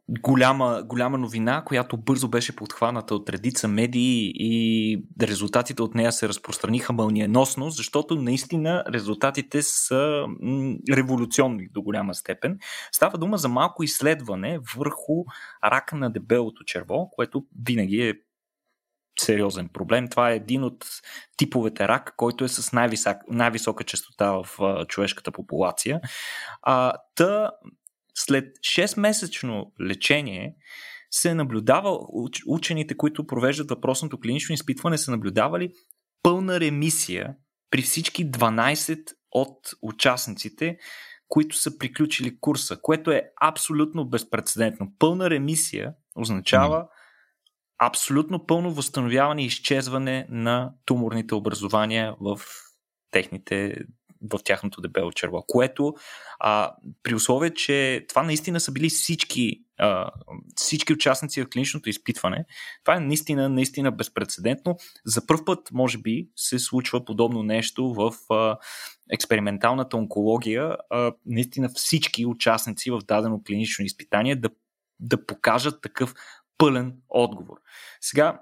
[0.09, 6.27] голяма, голяма новина, която бързо беше подхваната от редица медии и резултатите от нея се
[6.27, 12.59] разпространиха мълниеносно, защото наистина резултатите са м, революционни до голяма степен.
[12.91, 15.23] Става дума за малко изследване върху
[15.63, 18.13] рака на дебелото черво, което винаги е
[19.19, 20.07] сериозен проблем.
[20.07, 20.85] Това е един от
[21.37, 26.01] типовете рак, който е с най-висока, най-висока частота в а, човешката популация.
[26.61, 27.51] А, та,
[28.15, 30.55] след 6-месечно лечение
[31.11, 31.99] се наблюдава,
[32.47, 35.71] учените, които провеждат въпросното клинично изпитване, са наблюдавали
[36.23, 37.35] пълна ремисия
[37.71, 40.77] при всички 12 от участниците,
[41.27, 44.93] които са приключили курса, което е абсолютно безпредседентно.
[44.99, 46.87] Пълна ремисия означава
[47.79, 52.39] абсолютно пълно възстановяване и изчезване на туморните образования в
[53.11, 53.75] техните
[54.33, 55.93] в тяхното дебело черво, което
[56.39, 60.11] а, при условие, че това наистина са били всички, а,
[60.55, 62.45] всички участници в клиничното изпитване,
[62.83, 64.77] това е наистина, наистина безпредседентно.
[65.05, 68.57] За първ път, може би, се случва подобно нещо в а,
[69.11, 70.77] експерименталната онкология.
[70.89, 74.49] А, наистина всички участници в дадено клинично изпитание да
[74.99, 76.13] да покажат такъв
[76.57, 77.57] пълен отговор.
[78.01, 78.41] Сега,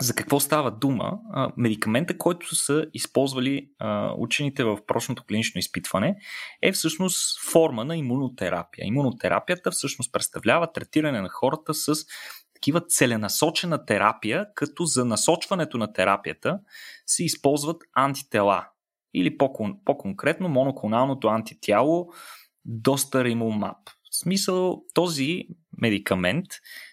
[0.00, 1.18] за какво става дума?
[1.56, 3.68] Медикамента, който са използвали
[4.16, 6.16] учените в прочното клинично изпитване,
[6.62, 8.86] е всъщност форма на имунотерапия.
[8.86, 11.94] Имунотерапията всъщност представлява третиране на хората с
[12.54, 16.58] такива целенасочена терапия, като за насочването на терапията
[17.06, 18.66] се използват антитела.
[19.14, 19.38] Или
[19.84, 22.08] по-конкретно моноклоналното антитяло
[22.64, 23.76] Достаримумаб.
[24.14, 25.42] В смисъл, този
[25.82, 26.46] медикамент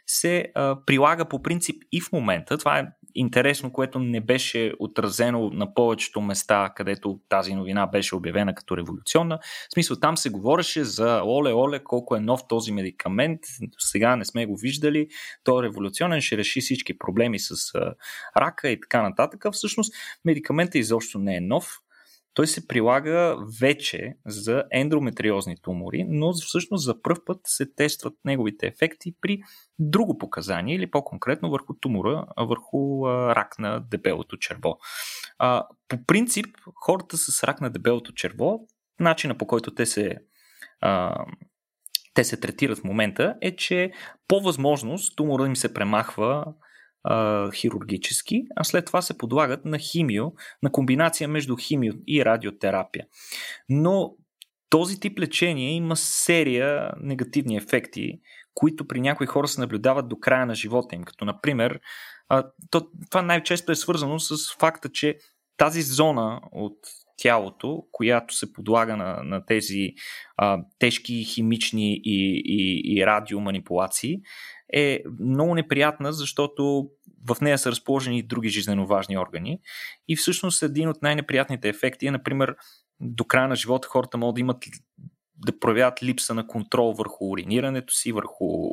[0.07, 2.57] се а, прилага по принцип и в момента.
[2.57, 8.55] Това е интересно, което не беше отразено на повечето места, където тази новина беше обявена
[8.55, 9.39] като революционна.
[9.69, 13.39] В смисъл, там се говореше за оле, оле, колко е нов този медикамент.
[13.77, 15.07] Сега не сме го виждали.
[15.43, 17.93] Той е революционен, ще реши всички проблеми с а,
[18.37, 19.45] рака и така нататък.
[19.51, 19.93] Всъщност,
[20.25, 21.81] медикаментът изобщо не е нов
[22.33, 28.67] той се прилага вече за ендометриозни тумори, но всъщност за първ път се тестват неговите
[28.67, 29.39] ефекти при
[29.79, 34.77] друго показание или по-конкретно върху тумора, върху рак на дебелото черво.
[35.87, 38.59] По принцип, хората с рак на дебелото черво,
[38.99, 40.17] начина по който те се
[42.13, 43.91] те се третират в момента е, че
[44.27, 46.45] по възможност тумора им се премахва
[47.03, 50.25] а, хирургически, а след това се подлагат на химио,
[50.63, 53.05] на комбинация между химио и радиотерапия.
[53.69, 54.15] Но
[54.69, 58.19] този тип лечение има серия негативни ефекти,
[58.53, 61.03] които при някои хора се наблюдават до края на живота им.
[61.03, 61.79] Като, например,
[62.69, 65.17] то, това най-често е свързано с факта, че
[65.57, 66.77] тази зона от
[67.17, 69.93] тялото, която се подлага на, на тези
[70.37, 74.21] а, тежки химични и, и, и радиоманипулации,
[74.73, 76.89] е много неприятна, защото
[77.29, 79.59] в нея са разположени и други жизненно важни органи.
[80.07, 82.55] И всъщност един от най-неприятните ефекти е, например,
[82.99, 84.57] до края на живота хората могат да имат
[85.45, 88.69] да проявяват липса на контрол върху уринирането си, върху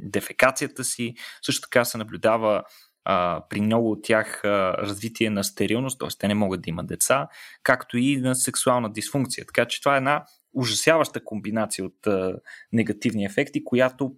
[0.00, 1.14] дефекацията си.
[1.42, 2.62] Също така се наблюдава
[3.04, 6.08] а, при много от тях а, развитие на стерилност, т.е.
[6.18, 7.28] те не могат да имат деца,
[7.62, 9.46] както и на сексуална дисфункция.
[9.46, 12.36] Така че това е една ужасяваща комбинация от а,
[12.72, 14.14] негативни ефекти, която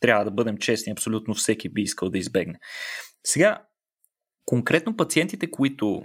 [0.00, 2.58] трябва да бъдем честни, абсолютно всеки би искал да избегне.
[3.26, 3.62] Сега,
[4.44, 6.02] конкретно пациентите, които,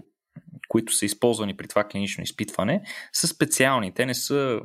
[0.67, 2.82] които са използвани при това клинично изпитване,
[3.13, 3.93] са специални.
[3.93, 4.60] Те не са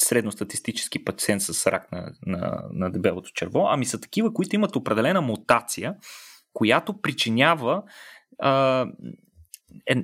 [0.00, 5.20] средностатистически пациент с рак на, на, на дебелото черво, ами са такива, които имат определена
[5.20, 5.94] мутация,
[6.52, 7.82] която причинява
[8.38, 8.86] а,
[9.86, 9.96] е,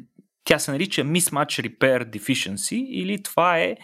[0.44, 3.76] тя се нарича Mismatch Repair Deficiency или това е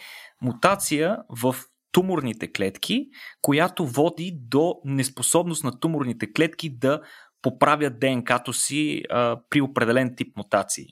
[0.42, 1.56] мутация в
[1.96, 3.08] туморните клетки,
[3.42, 7.00] която води до неспособност на туморните клетки да
[7.42, 10.86] поправят ДНК-то си а, при определен тип мутации.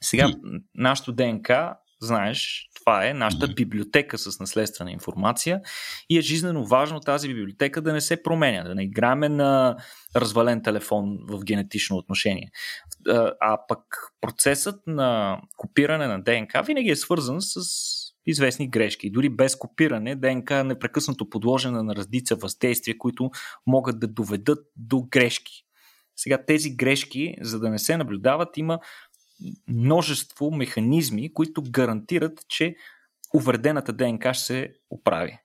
[0.00, 0.28] Сега,
[0.74, 5.60] нашото ДНК знаеш, това е нашата библиотека с наследствена информация
[6.10, 9.76] и е жизненно важно тази библиотека да не се променя, да не играме на
[10.16, 12.50] развален телефон в генетично отношение.
[13.40, 13.80] А пък
[14.20, 17.60] процесът на копиране на ДНК винаги е свързан с
[18.26, 19.10] известни грешки.
[19.10, 23.30] Дори без копиране, ДНК е непрекъснато подложена на раздица въздействия, които
[23.66, 25.64] могат да доведат до грешки.
[26.16, 28.78] Сега тези грешки, за да не се наблюдават, има
[29.68, 32.76] множество механизми, които гарантират, че
[33.34, 35.38] увредената ДНК ще се оправи.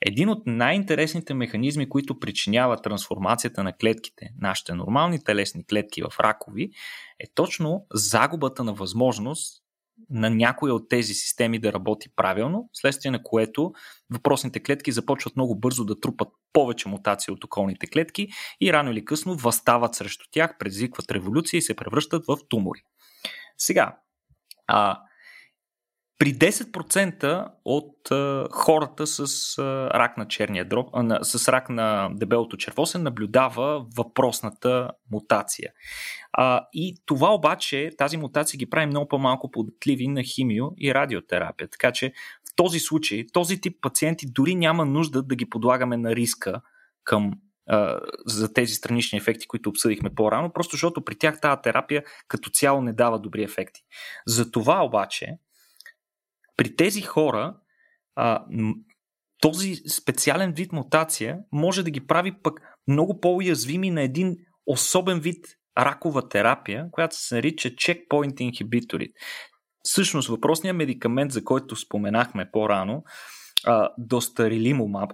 [0.00, 6.70] Един от най-интересните механизми, които причиняват трансформацията на клетките, нашите нормални телесни клетки в ракови,
[7.18, 9.63] е точно загубата на възможност
[10.10, 13.72] на някоя от тези системи да работи правилно, следствие на което
[14.10, 18.28] въпросните клетки започват много бързо да трупат повече мутации от околните клетки
[18.60, 22.82] и рано или късно възстават срещу тях, предизвикват революция и се превръщат в тумори.
[23.58, 23.96] Сега,
[24.66, 25.00] а,
[26.18, 32.10] при 10% от а, хората с а, рак на черния дроб, а, с рак на
[32.12, 35.72] дебелото черво се наблюдава въпросната мутация.
[36.32, 41.68] А, и това обаче, тази мутация ги прави много по-малко податливи на химио и радиотерапия.
[41.68, 42.12] Така че
[42.48, 46.60] в този случай, този тип пациенти дори няма нужда да ги подлагаме на риска
[47.04, 47.32] към
[48.26, 52.80] за тези странични ефекти, които обсъдихме по-рано, просто защото при тях тази терапия като цяло
[52.80, 53.80] не дава добри ефекти.
[54.26, 55.38] За това обаче,
[56.56, 57.56] при тези хора,
[58.16, 58.44] а,
[59.40, 64.36] този специален вид мутация може да ги прави пък много по-уязвими на един
[64.66, 65.46] особен вид
[65.78, 69.12] ракова терапия, която се нарича checkpoint inhibitor.
[69.82, 73.04] Всъщност, въпросният медикамент, за който споменахме по-рано,
[73.98, 75.10] достарилимумаб,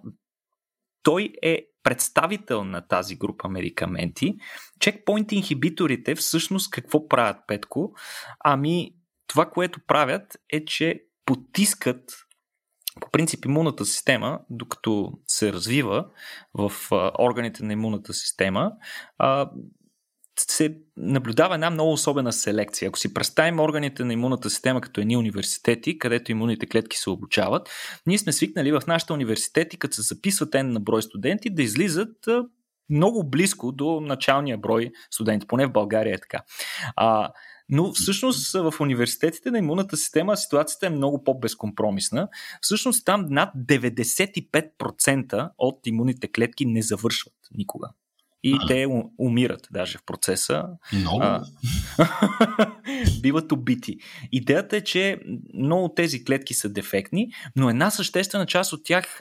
[1.03, 4.35] той е представител на тази група медикаменти.
[4.81, 7.93] Чекпоинт инхибиторите всъщност какво правят, Петко?
[8.45, 8.95] Ами
[9.27, 12.13] това, което правят е, че потискат
[13.01, 16.05] по принцип имунната система, докато се развива
[16.55, 16.73] в
[17.19, 18.73] органите на имунната система,
[20.37, 22.89] се наблюдава една много особена селекция.
[22.89, 27.71] Ако си представим органите на имунната система като едни университети, където имунните клетки се обучават,
[28.07, 32.29] ние сме свикнали в нашите университети, като се записват N на брой студенти, да излизат
[32.91, 35.47] много близко до началния брой студенти.
[35.47, 36.41] Поне в България е така.
[36.97, 37.31] А,
[37.71, 42.29] но всъщност в университетите на имунната система ситуацията е много по-безкомпромисна.
[42.61, 47.89] Всъщност там над 95% от имунните клетки не завършват никога
[48.43, 48.67] и а.
[48.67, 48.87] те
[49.19, 50.65] умират даже в процеса.
[50.93, 51.23] Много.
[51.23, 51.43] А,
[53.23, 53.99] биват убити.
[54.33, 55.21] Идеята е, че
[55.55, 59.21] много от тези клетки са дефектни, но една съществена част от тях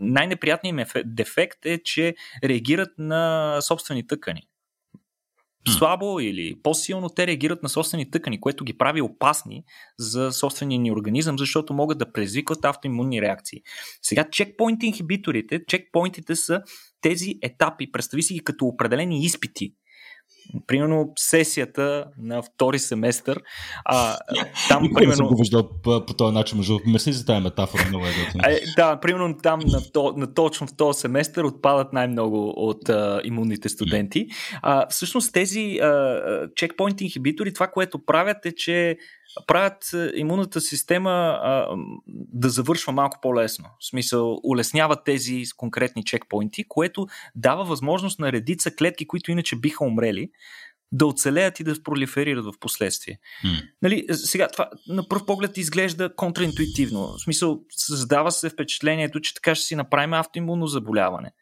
[0.00, 2.14] най-неприятният им дефект е, че
[2.44, 4.42] реагират на собствени тъкани
[5.68, 9.64] слабо или по-силно те реагират на собствени тъкани, което ги прави опасни
[9.98, 13.62] за собствения ни организъм, защото могат да предизвикват автоимунни реакции.
[14.02, 16.62] Сега чекпоинт инхибиторите, чекпоинтите са
[17.00, 19.74] тези етапи, представи си ги като определени изпити
[20.66, 23.42] Примерно сесията на втори семестър.
[23.84, 24.18] А,
[24.68, 25.10] там, Никой примерно...
[25.10, 26.58] не съм го виждал по, по този начин.
[26.58, 26.78] Между...
[26.86, 27.84] Мерси за тази метафора.
[27.88, 28.10] Много е,
[28.52, 33.20] е Да, примерно там на, то, на точно в този семестър отпадат най-много от а,
[33.24, 34.26] имунните студенти.
[34.62, 35.80] А, всъщност тези
[36.56, 38.96] чекпоинт инхибитори, това, което правят е, че
[39.46, 41.76] правят имунната система а,
[42.06, 43.64] да завършва малко по-лесно.
[43.80, 49.84] В смисъл, улесняват тези конкретни чекпоинти, което дава възможност на редица клетки, които иначе биха
[49.84, 50.30] умрели,
[50.92, 53.18] да оцелеят и да пролиферират в последствие.
[53.44, 53.68] Mm.
[53.82, 57.06] Нали, сега, това на пръв поглед изглежда контраинтуитивно.
[57.06, 61.32] В смисъл, създава се впечатлението, че така ще си направим автоимунно заболяване.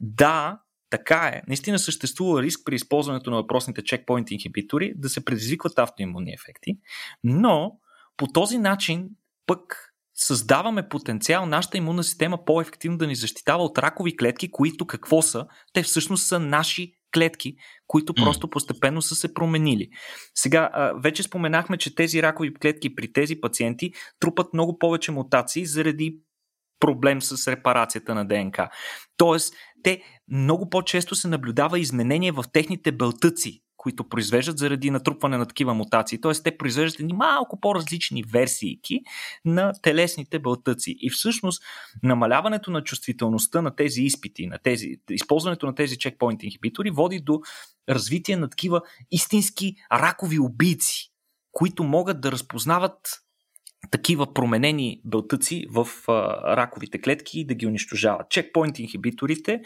[0.00, 0.60] Да,
[0.90, 1.42] така е.
[1.48, 6.78] Наистина съществува риск при използването на въпросните чекпоинт инхибитори да се предизвикват автоимунни ефекти,
[7.24, 7.72] но
[8.16, 9.08] по този начин
[9.46, 15.22] пък създаваме потенциал нашата имунна система по-ефективно да ни защитава от ракови клетки, които какво
[15.22, 15.46] са?
[15.72, 17.54] Те всъщност са наши клетки,
[17.86, 19.88] които просто постепенно са се променили.
[20.34, 26.18] Сега, вече споменахме, че тези ракови клетки при тези пациенти трупат много повече мутации заради
[26.80, 28.68] проблем с репарацията на ДНК.
[29.16, 35.46] Тоест, те много по-често се наблюдава изменение в техните белтъци, които произвеждат заради натрупване на
[35.46, 36.20] такива мутации.
[36.20, 38.80] Тоест, те произвеждат едни малко по-различни версии
[39.44, 40.96] на телесните бълтъци.
[41.00, 41.62] И всъщност,
[42.02, 47.40] намаляването на чувствителността на тези изпити, на тези, използването на тези чекпоинт инхибитори води до
[47.88, 51.12] развитие на такива истински ракови убийци,
[51.52, 53.22] които могат да разпознават
[53.90, 56.12] такива променени белтъци в а,
[56.56, 58.30] раковите клетки и да ги унищожават.
[58.30, 59.60] Чекпоинт инхибиторите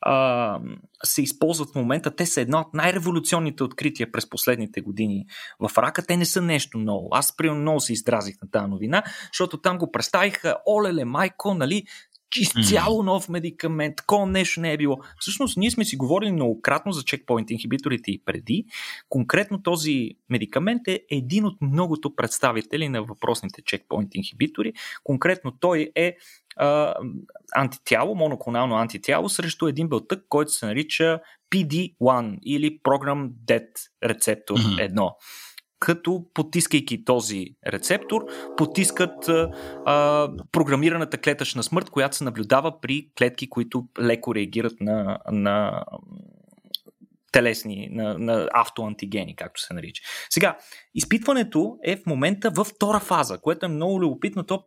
[0.00, 0.60] а,
[1.04, 2.16] се използват в момента.
[2.16, 5.26] Те са една от най-революционните открития през последните години
[5.60, 6.06] в рака.
[6.06, 7.08] Те не са нещо ново.
[7.12, 9.02] Аз, примерно, много се издразих на тази новина,
[9.32, 11.84] защото там го представиха, олеле, майко, нали,
[12.36, 14.96] изцяло нов медикамент, такова нещо не е било.
[15.18, 18.64] Всъщност, ние сме си говорили многократно за чекпоинт инхибиторите и преди.
[19.08, 24.72] Конкретно този медикамент е един от многото представители на въпросните чекпоинт инхибитори.
[25.04, 26.16] Конкретно той е
[26.56, 26.94] а,
[27.56, 31.20] антитяло, моноклонално антитяло срещу един белтък, който се нарича
[31.50, 33.68] PD1 или Program Dead
[34.04, 35.10] рецептор 1
[35.78, 38.26] като потискайки този рецептор,
[38.56, 45.84] потискат а, програмираната клетъчна смърт, която се наблюдава при клетки, които леко реагират на, на
[47.32, 50.02] телесни, на, на автоантигени, както се нарича.
[50.30, 50.58] Сега,
[50.94, 54.46] изпитването е в момента във втора фаза, което е много любопитно.
[54.46, 54.64] То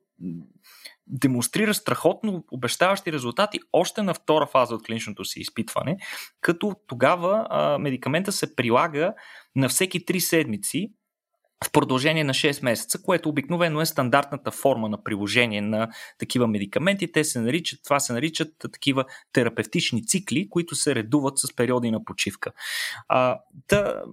[1.07, 5.97] демонстрира страхотно обещаващи резултати още на втора фаза от клиничното си изпитване,
[6.41, 9.13] като тогава а, медикамента се прилага
[9.55, 10.93] на всеки 3 седмици
[11.65, 17.11] в продължение на 6 месеца, което обикновено е стандартната форма на приложение на такива медикаменти.
[17.11, 22.05] Те се наричат, това се наричат такива терапевтични цикли, които се редуват с периоди на
[22.05, 22.51] почивка.
[23.07, 23.39] А,
[23.69, 24.03] да,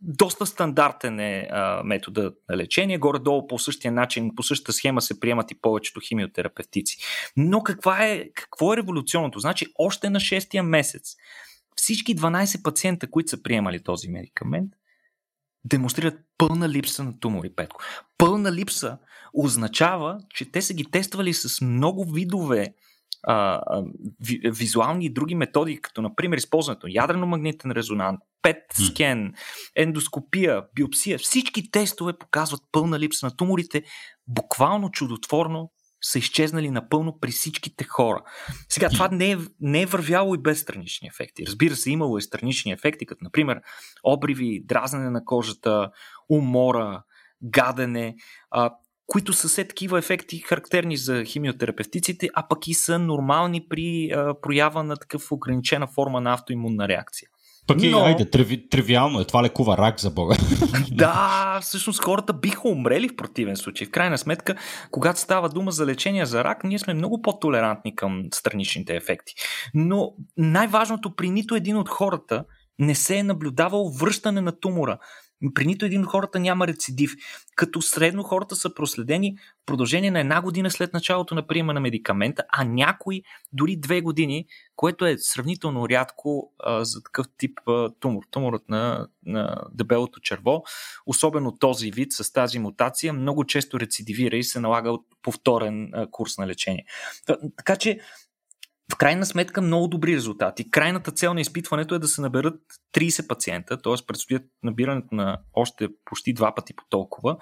[0.00, 2.98] доста стандартен е а, метода на лечение.
[2.98, 6.98] Горе-долу по същия начин, по същата схема се приемат и повечето химиотерапевтици.
[7.36, 9.38] Но каква е, какво е революционното?
[9.38, 11.16] Значи, още на 6 месец
[11.74, 14.72] всички 12 пациента, които са приемали този медикамент,
[15.64, 17.80] демонстрират пълна липса на тумори, Петко.
[18.18, 18.98] Пълна липса
[19.34, 22.74] означава, че те са ги тествали с много видове
[23.22, 23.84] а, а,
[24.20, 29.32] ви, визуални и други методи, като например използването на ядрено-магнитен резонанс, пет скен,
[29.76, 31.18] ендоскопия, биопсия.
[31.18, 33.82] Всички тестове показват пълна липса на туморите.
[34.26, 38.22] Буквално чудотворно са изчезнали напълно при всичките хора.
[38.68, 41.46] Сега, това не е, не е вървяло и без странични ефекти.
[41.46, 43.60] Разбира се, имало и странични ефекти, като например
[44.04, 45.90] обриви, дразнене на кожата,
[46.28, 47.02] умора,
[47.42, 48.16] гадене,
[48.50, 48.74] а,
[49.06, 54.34] които са все такива ефекти характерни за химиотерапевтиците, а пък и са нормални при а,
[54.40, 57.28] проява на такъв ограничена форма на автоимунна реакция.
[57.68, 57.98] Пък и, Но...
[57.98, 60.36] айде, треви, тривиално е, това лекува рак за Бога.
[60.90, 63.86] Да, всъщност хората биха умрели в противен случай.
[63.86, 64.54] В крайна сметка,
[64.90, 69.34] когато става дума за лечение за рак, ние сме много по-толерантни към страничните ефекти.
[69.74, 72.44] Но най-важното при нито един от хората
[72.78, 74.98] не се е наблюдавал връщане на тумора.
[75.54, 77.14] При нито един от хората няма рецидив.
[77.56, 81.80] Като средно хората са проследени в продължение на една година след началото на приема на
[81.80, 83.22] медикамента, а някои
[83.52, 88.22] дори две години, което е сравнително рядко а, за такъв тип а, тумор.
[88.30, 90.62] Туморът на, на дебелото черво,
[91.06, 96.06] особено този вид с тази мутация, много често рецидивира и се налага от повторен а,
[96.10, 96.84] курс на лечение.
[97.56, 98.00] Така че
[98.92, 100.70] в крайна сметка много добри резултати.
[100.70, 102.60] Крайната цел на изпитването е да се наберат
[102.96, 104.06] 30 пациента, т.е.
[104.06, 107.36] предстоят набирането на още почти два пъти по толкова,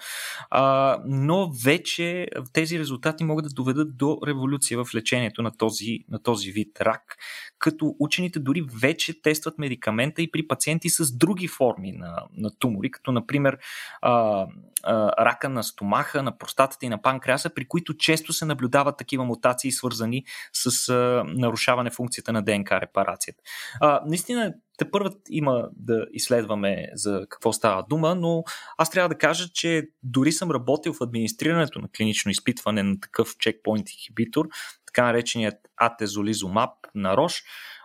[0.51, 6.22] а, но вече тези резултати могат да доведат до революция в лечението на този, на
[6.22, 7.16] този вид рак,
[7.59, 12.90] като учените дори вече тестват медикамента и при пациенти с други форми на, на тумори,
[12.90, 13.59] като например
[14.03, 14.47] а,
[14.82, 19.24] а, рака на стомаха, на простатата и на панкреаса, при които често се наблюдават такива
[19.24, 23.43] мутации, свързани с а, нарушаване функцията на ДНК репарацията.
[23.80, 28.45] А, наистина, те първат има да изследваме за какво става дума, но
[28.78, 33.37] аз трябва да кажа, че дори съм работил в администрирането на клинично изпитване на такъв
[33.39, 34.49] чекпоинт инхибитор,
[34.87, 37.43] така нареченият атезолизумаб на Рош.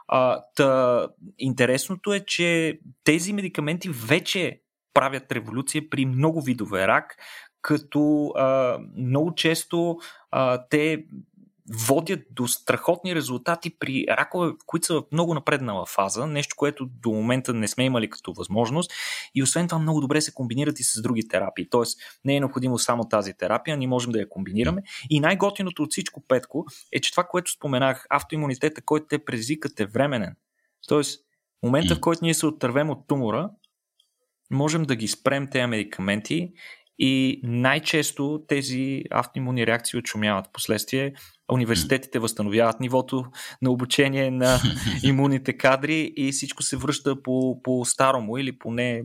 [0.07, 1.07] А, та,
[1.39, 4.61] интересното е, че тези медикаменти вече
[4.93, 7.15] правят революция при много видове рак,
[7.61, 9.97] като а, много често
[10.31, 11.05] а, те
[11.73, 17.09] водят до страхотни резултати при ракове, които са в много напреднала фаза, нещо, което до
[17.09, 18.91] момента не сме имали като възможност
[19.35, 21.69] и освен това много добре се комбинират и с други терапии.
[21.69, 24.83] Тоест не е необходимо само тази терапия, ние можем да я комбинираме.
[25.09, 29.85] И най-готиното от всичко, Петко, е, че това, което споменах, автоимунитета, който те предизвикат е
[29.85, 30.35] временен.
[30.87, 31.21] Тоест,
[31.63, 33.49] момента, в който ние се отървем от тумора,
[34.51, 36.53] можем да ги спрем тези медикаменти
[37.03, 40.45] и най-често тези автоимунни реакции отшумяват.
[40.53, 41.13] Последствие
[41.51, 43.25] университетите възстановяват нивото
[43.61, 44.59] на обучение на
[45.03, 49.03] имунните кадри и всичко се връща по, по старому или поне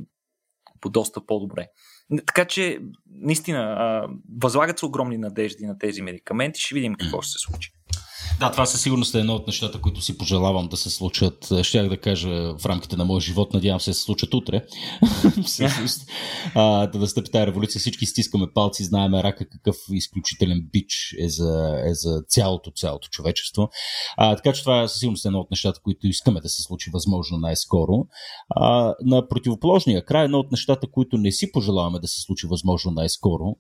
[0.80, 1.66] по доста по-добре.
[2.26, 4.03] Така че, наистина,
[4.38, 6.61] възлагат се огромни надежди на тези медикаменти.
[6.61, 7.72] Ще видим какво ще се случи.
[8.41, 11.49] Да, това със сигурност е едно от нещата, които си пожелавам да се случат.
[11.62, 14.64] Щях да кажа в рамките на моя живот, надявам се да се случат утре.
[16.55, 17.80] а, да настъпи тази революция.
[17.80, 23.68] Всички стискаме палци, знаем рака какъв изключителен бич е за, е за цялото, цялото човечество.
[24.16, 26.91] А, така че това е със сигурност едно от нещата, които искаме да се случи
[26.93, 28.07] възможно най-скоро.
[28.51, 32.91] А, на противоположния край, едно от нещата, които не си пожелаваме да се случи възможно
[32.91, 33.57] най-скоро,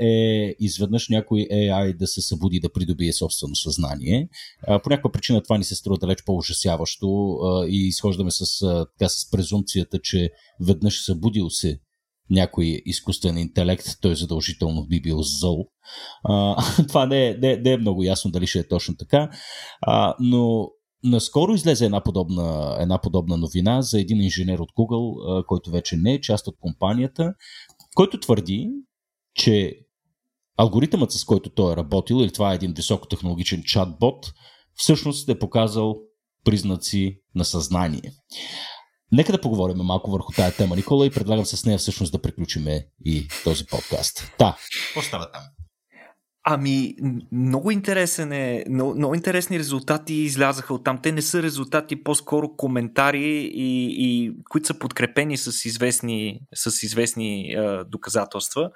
[0.00, 4.28] е изведнъж някой AI да се събуди да придобие собствено съзнание.
[4.66, 7.38] По някаква причина това ни се струва далеч по-ужасяващо
[7.68, 8.60] и изхождаме с,
[8.98, 10.30] така, с презумцията, че
[10.60, 11.78] веднъж събудил се
[12.30, 15.64] някой изкуствен интелект, той задължително би бил зъл.
[16.24, 16.56] А,
[16.88, 19.30] това не е, не, не е много ясно дали ще е точно така,
[19.80, 20.68] а, но
[21.04, 25.96] наскоро излезе една подобна, една подобна новина за един инженер от Google, а, който вече
[25.96, 27.34] не е част от компанията,
[27.94, 28.70] който твърди,
[29.34, 29.78] че
[30.56, 34.32] алгоритъмът, с който той е работил, или това е един високотехнологичен чатбот,
[34.74, 35.96] всъщност е показал
[36.44, 38.12] признаци на съзнание.
[39.12, 42.86] Нека да поговорим малко върху тая тема, Никола, и предлагам с нея всъщност да приключиме
[43.04, 44.32] и този подкаст.
[44.38, 44.56] Та,
[44.86, 45.42] какво става там?
[46.44, 46.94] Ами,
[47.32, 50.98] много интересен е, много, много интересни резултати излязаха от там.
[51.02, 57.52] Те не са резултати, по-скоро коментари, и, и, които са подкрепени с известни, с известни
[57.52, 58.70] е, доказателства.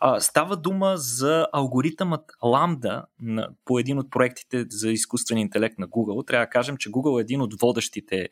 [0.00, 5.88] А, става дума за алгоритъмът Lambda на, по един от проектите за изкуствен интелект на
[5.88, 6.26] Google.
[6.26, 8.28] Трябва да кажем, че Google е един от водещите, е,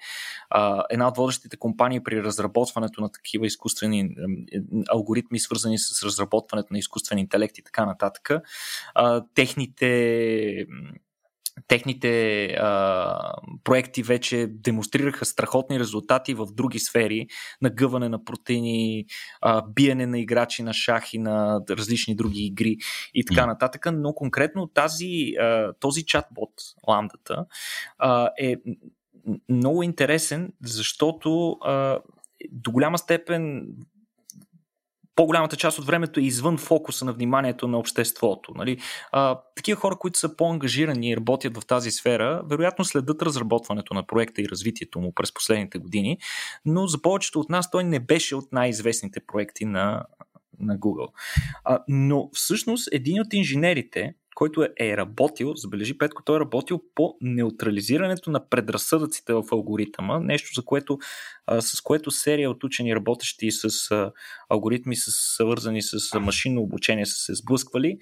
[0.91, 4.11] една от водещите компании при разработването на такива изкуствени
[4.89, 8.31] алгоритми, свързани с разработването на изкуствен интелект и така нататък
[8.95, 10.67] а, техните
[11.69, 17.27] техните а, проекти вече демонстрираха страхотни резултати в други сфери,
[17.63, 19.07] нагъване на протеини,
[19.41, 22.77] а, биене на играчи на шах и на различни други игри
[23.15, 26.53] и така нататък, но конкретно тази, а, този чатбот,
[26.89, 27.47] ламдата,
[27.99, 28.57] а, е
[29.49, 31.99] много интересен, защото а,
[32.51, 33.67] до голяма степен
[35.17, 38.53] по-голямата част от времето е извън фокуса на вниманието на обществото.
[38.57, 38.79] Нали?
[39.13, 44.07] А, такива хора, които са по-ангажирани и работят в тази сфера, вероятно следят разработването на
[44.07, 46.19] проекта и развитието му през последните години,
[46.65, 50.05] но за повечето от нас той не беше от най-известните проекти на,
[50.61, 51.09] на Google.
[51.65, 56.83] А, но всъщност един от инженерите, който е, е работил, забележи Петко, той е работил
[56.95, 60.99] по неутрализирането на предразсъдъците в алгоритъма, нещо за което,
[61.47, 64.13] а, с което серия от учени, работещи с а,
[64.49, 67.99] алгоритми, с, свързани с машинно обучение, са се сблъсквали.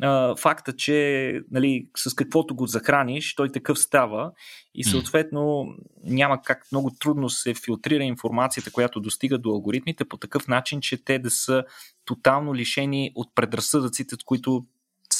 [0.00, 4.32] А, факта, че нали, с каквото го захраниш, той такъв става
[4.74, 5.66] и съответно
[6.04, 11.04] няма как много трудно се филтрира информацията, която достига до алгоритмите по такъв начин, че
[11.04, 11.64] те да са
[12.04, 14.64] тотално лишени от предразсъдъците, от които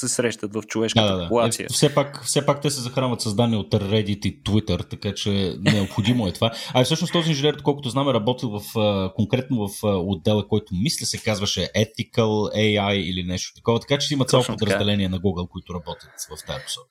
[0.09, 1.65] се срещат в човешката да, да, популация.
[1.65, 5.15] Е, все, пак, все пак те се захранват с данни от Reddit и Twitter, така
[5.15, 6.51] че необходимо е това.
[6.75, 8.63] А всъщност този инженер, колкото знам, е работил в,
[9.17, 14.25] конкретно в отдела, който мисля се казваше Ethical AI или нещо такова, така че има
[14.25, 16.89] цяло подразделение на Google, които работят в тази посока.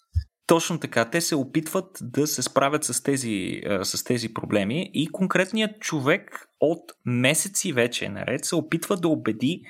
[0.47, 1.09] Точно така.
[1.09, 6.79] Те се опитват да се справят с тези, с тези проблеми и конкретният човек от
[7.05, 9.61] месеци вече наред се опитва да убеди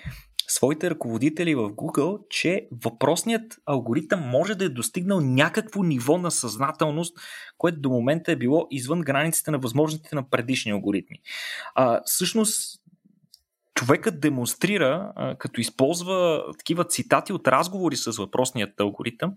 [0.52, 7.18] своите ръководители в Google, че въпросният алгоритъм може да е достигнал някакво ниво на съзнателност,
[7.58, 11.22] което до момента е било извън границите на възможностите на предишни алгоритми.
[11.76, 12.82] А, всъщност,
[13.76, 19.34] човекът демонстрира, като използва такива цитати от разговори с въпросният алгоритъм,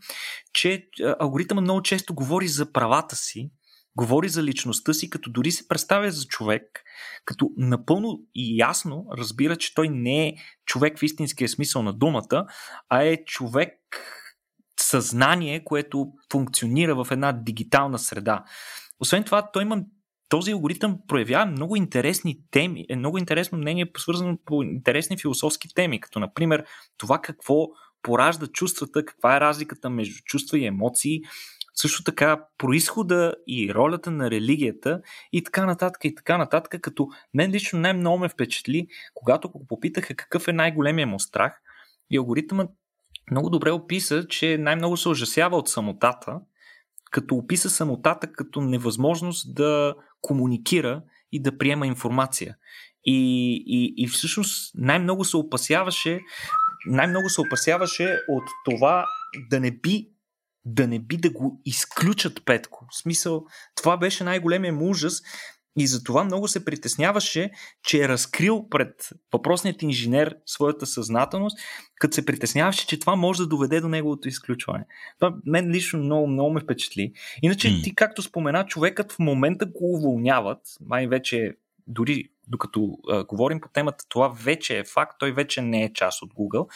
[0.53, 0.89] че
[1.19, 3.51] алгоритъмът много често говори за правата си,
[3.97, 6.83] говори за личността си, като дори се представя за човек,
[7.25, 10.35] като напълно и ясно разбира, че той не е
[10.67, 12.47] човек в истинския смисъл на думата,
[12.89, 13.73] а е човек
[14.81, 18.45] съзнание, което функционира в една дигитална среда.
[19.01, 19.83] Освен това, той има
[20.29, 26.01] този алгоритъм проявява много интересни теми, е много интересно мнение, свързано по интересни философски теми,
[26.01, 26.65] като например
[26.97, 27.67] това какво
[28.03, 31.21] поражда чувствата, каква е разликата между чувства и емоции,
[31.75, 35.01] също така происхода и ролята на религията
[35.33, 40.15] и така нататък и така нататък, като мен лично най-много ме впечатли, когато го попитаха
[40.15, 41.61] какъв е най-големия му страх
[42.11, 42.71] и алгоритъмът
[43.31, 46.41] много добре описа, че най-много се ужасява от самотата,
[47.11, 51.03] като описа самотата като невъзможност да комуникира
[51.33, 52.57] и да приема информация.
[53.05, 53.17] И,
[53.67, 56.21] и, и всъщност най-много се опасяваше
[56.87, 59.07] най-много се опасяваше от това
[59.51, 60.09] да не би
[60.65, 62.87] да не би да го изключат Петко.
[62.91, 63.45] В смисъл,
[63.75, 65.23] това беше най-големия му ужас
[65.77, 67.51] и затова много се притесняваше,
[67.83, 71.59] че е разкрил пред въпросният инженер своята съзнателност,
[72.01, 74.87] като се притесняваше, че това може да доведе до неговото изключване.
[75.19, 77.13] Това мен лично много, много ме впечатли.
[77.43, 77.85] Иначе mm.
[77.85, 81.55] ти, както спомена, човекът в момента го уволняват, май вече
[81.87, 86.23] дори докато а, говорим по темата, това вече е факт, той вече не е част
[86.23, 86.71] от Google.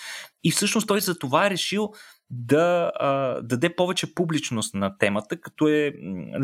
[0.44, 1.92] И всъщност той за това е решил
[2.30, 5.92] да а, даде повече публичност на темата, като е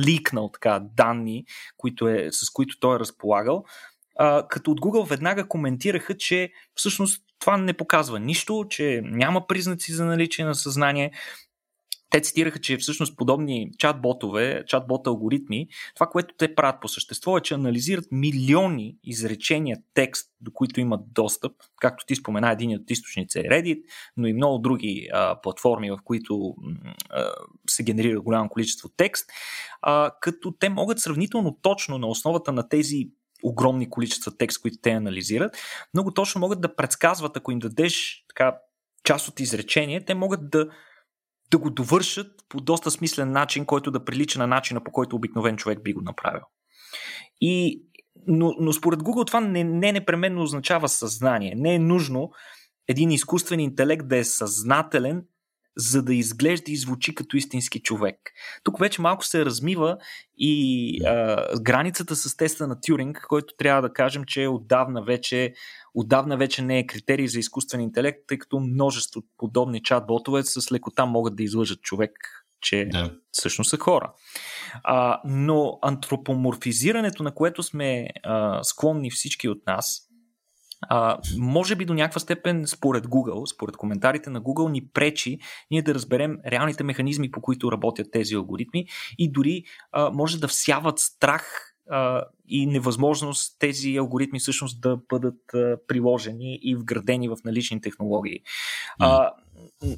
[0.07, 1.45] ликнал така данни,
[1.77, 3.65] които е, с които той е разполагал.
[4.17, 9.93] А, като от Google веднага коментираха, че всъщност това не показва нищо, че няма признаци
[9.93, 11.13] за наличие на съзнание,
[12.15, 17.41] те цитираха, че всъщност подобни чат-ботове, чат-бот алгоритми, това, което те правят по същество е,
[17.41, 21.53] че анализират милиони изречения текст, до които имат достъп.
[21.81, 23.83] Както ти спомена, един от източници е Reddit,
[24.17, 26.55] но и много други а, платформи, в които
[27.11, 27.25] а,
[27.71, 29.31] се генерира голямо количество текст,
[29.83, 33.09] а, като те могат сравнително точно на основата на тези
[33.43, 35.57] огромни количества текст, които те анализират,
[35.95, 38.57] много точно могат да предсказват, ако им дадеш така
[39.05, 40.69] част от изречение, те могат да
[41.55, 45.57] да го довършат по доста смислен начин, който да прилича на начина по който обикновен
[45.57, 46.43] човек би го направил.
[47.41, 47.83] И,
[48.27, 51.55] но, но според Google това не, не непременно означава съзнание.
[51.57, 52.31] Не е нужно
[52.89, 55.23] един изкуствен интелект да е съзнателен
[55.77, 58.17] за да изглежда и звучи като истински човек.
[58.63, 59.99] Тук вече малко се размива
[60.39, 65.55] и а, границата с теста на Тюринг, който трябва да кажем, че отдавна вече,
[65.95, 71.07] отдавна вече не е критерий за изкуствен интелект, тъй като множество подобни чат-ботове с лекота
[71.07, 72.13] могат да излъжат човек,
[72.61, 73.15] че да.
[73.33, 74.13] всъщност са хора.
[74.83, 80.04] А, но антропоморфизирането, на което сме а, склонни всички от нас,
[80.89, 85.39] а, може би до някаква степен, според Google, според коментарите на Google, ни пречи
[85.71, 88.87] ние да разберем реалните механизми, по които работят тези алгоритми
[89.19, 91.75] и дори а, може да всяват страх
[92.49, 95.41] и невъзможност тези алгоритми всъщност да бъдат
[95.89, 98.41] приложени и вградени в налични технологии.
[98.99, 99.31] А,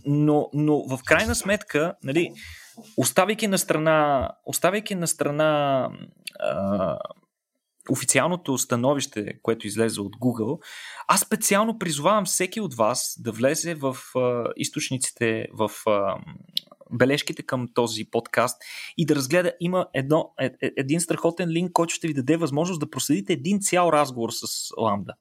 [0.07, 2.33] но, но в крайна сметка, нали,
[2.97, 5.91] оставяйки на страна, оставяйки на страна
[6.41, 6.99] а,
[7.91, 10.63] официалното становище, което излезе от Google,
[11.09, 16.17] аз специално призовавам всеки от вас да влезе в а, източниците, в а,
[16.93, 18.63] бележките към този подкаст
[18.97, 19.53] и да разгледа.
[19.61, 23.61] Има едно, е, е, един страхотен линк, който ще ви даде възможност да проследите един
[23.61, 25.13] цял разговор с Ламда.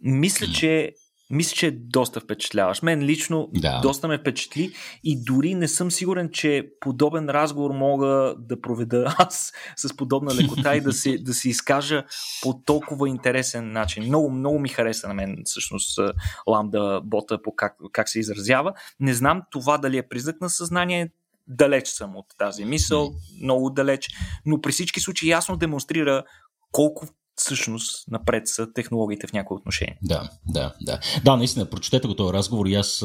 [0.00, 0.92] Мисля, че
[1.30, 2.82] мисля, че е доста впечатляваш.
[2.82, 3.80] Мен лично да.
[3.80, 4.72] доста ме впечатли
[5.04, 10.76] и дори не съм сигурен, че подобен разговор мога да проведа аз с подобна лекота
[10.76, 12.04] и да се, да се изкажа
[12.42, 14.04] по толкова интересен начин.
[14.04, 15.98] Много, много ми хареса на мен всъщност
[16.46, 18.72] ламда бота по как, как се изразява.
[19.00, 21.10] Не знам това дали е признак на съзнание,
[21.46, 24.08] далеч съм от тази мисъл, много далеч,
[24.46, 26.24] но при всички случаи ясно демонстрира
[26.72, 27.06] колко
[27.36, 29.96] всъщност напред са технологиите в някои отношения.
[30.02, 31.00] Да, да, да.
[31.24, 33.02] Да, наистина, прочетете го този разговор и аз,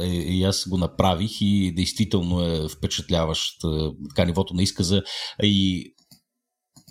[0.00, 3.60] е, и аз го направих и действително е впечатляващ
[4.08, 5.02] така нивото на изказа
[5.42, 5.94] и,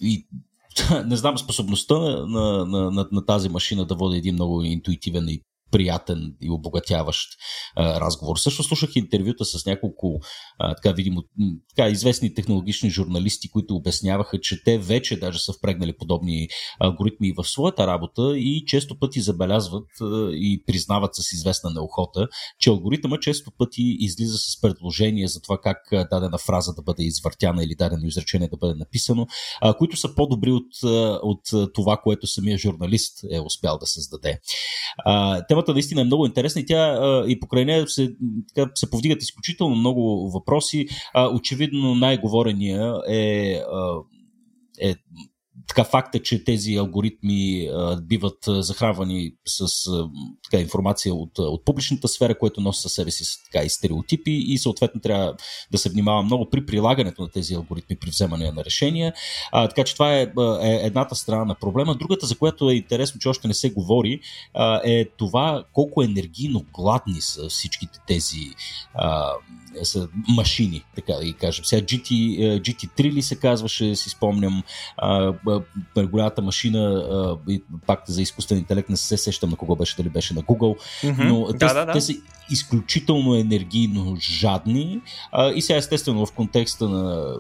[0.02, 0.28] и
[1.06, 5.42] не знам, способността на, на, на, на тази машина да води един много интуитивен и
[5.72, 7.30] приятен и обогатяващ
[7.76, 8.38] а, разговор.
[8.38, 10.20] Също слушах интервюта с няколко
[10.60, 11.24] а, така, видимо,
[11.76, 16.48] така, известни технологични журналисти, които обясняваха, че те вече даже са впрегнали подобни
[16.80, 22.28] алгоритми в своята работа и често пъти забелязват а, и признават с известна неохота,
[22.60, 27.64] че алгоритъма често пъти излиза с предложение за това как дадена фраза да бъде извъртяна
[27.64, 29.28] или дадено изречение да бъде написано,
[29.62, 30.68] а, които са по-добри от,
[31.24, 34.40] от това, което самия журналист е успял да създаде.
[34.98, 38.16] А, темата наистина е много интересна и тя и покрай нея се,
[38.56, 40.88] така, се повдигат изключително много въпроси.
[41.34, 43.62] Очевидно най-говорения е,
[44.82, 44.96] е
[45.68, 50.10] така факта, че тези алгоритми а, биват захранвани с а,
[50.44, 54.58] така, информация от, от публичната сфера, което носи със себе си така, и стереотипи и
[54.58, 55.36] съответно трябва
[55.72, 59.14] да се внимава много при прилагането на тези алгоритми при вземане на решения.
[59.52, 60.22] А, така че това е,
[60.62, 61.96] е едната страна на проблема.
[61.96, 64.20] Другата, за която е интересно, че още не се говори,
[64.54, 68.42] а, е това колко енергийно гладни са всичките тези
[68.94, 69.32] а,
[69.84, 71.66] са машини, така да ги кажем.
[71.66, 72.12] Сега GT,
[72.62, 74.64] GT3 ли се казваше, си спомням,
[74.98, 75.34] а,
[75.96, 77.38] голямата машина,
[77.88, 81.28] пак за изкуствен интелект, не се сещам на кого беше, дали беше на Google, mm-hmm.
[81.30, 81.92] но да, те, да, да.
[81.92, 82.14] те са
[82.52, 85.02] изключително енергийно жадни
[85.56, 87.36] и сега естествено в контекста на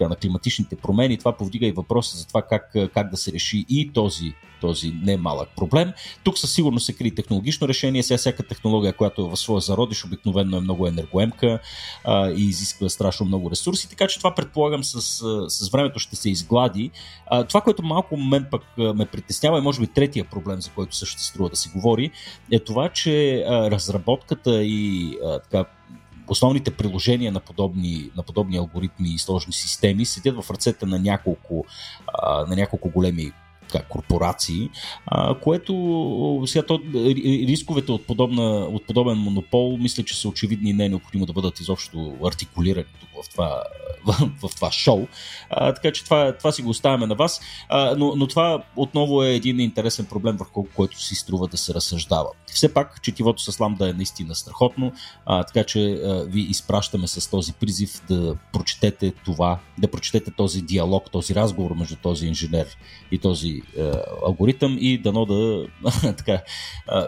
[0.00, 1.18] на климатичните промени.
[1.18, 5.48] Това повдига и въпроса за това как, как да се реши и този, този немалък
[5.56, 5.92] проблем.
[6.24, 8.02] Тук със сигурност се крие технологично решение.
[8.02, 11.58] Сега всяка технология, която е в своя зародиш, обикновено е много енергоемка
[12.04, 15.00] а, и изисква страшно много ресурси, така че това предполагам с,
[15.48, 16.90] с времето ще се изглади.
[17.26, 20.96] А, това, което малко мен пък ме притеснява и може би третия проблем, за който
[20.96, 22.10] също се струва да се говори,
[22.52, 25.64] е това, че а, разработката и а, така,
[26.28, 31.64] основните приложения на подобни, на подобни алгоритми и сложни системи седят в ръцете на няколко,
[32.48, 33.32] на няколко големи
[33.88, 34.70] корпорации,
[35.06, 36.80] а, което сега то,
[37.24, 41.32] рисковете от, подобна, от подобен монопол мисля, че са очевидни и не е необходимо да
[41.32, 43.62] бъдат изобщо артикулирани тук в това,
[44.06, 45.06] в, в това шоу.
[45.50, 47.40] А, така че това, това си го оставяме на вас.
[47.68, 51.74] А, но, но това отново е един интересен проблем, върху който си струва да се
[51.74, 52.28] разсъждава.
[52.46, 54.92] Все пак, четивото с ламда е наистина страхотно,
[55.26, 60.62] а, така че а, ви изпращаме с този призив да прочетете това, да прочетете този
[60.62, 62.66] диалог, този разговор между този инженер
[63.10, 65.66] и този а, алгоритъм и дано да,
[66.16, 66.42] така,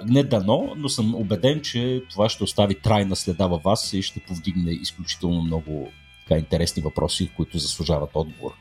[0.06, 4.20] не дано, но съм убеден, че това ще остави трайна следа във вас и ще
[4.20, 5.90] повдигне изключително много
[6.28, 8.52] така интересни въпроси, които заслужават отговор.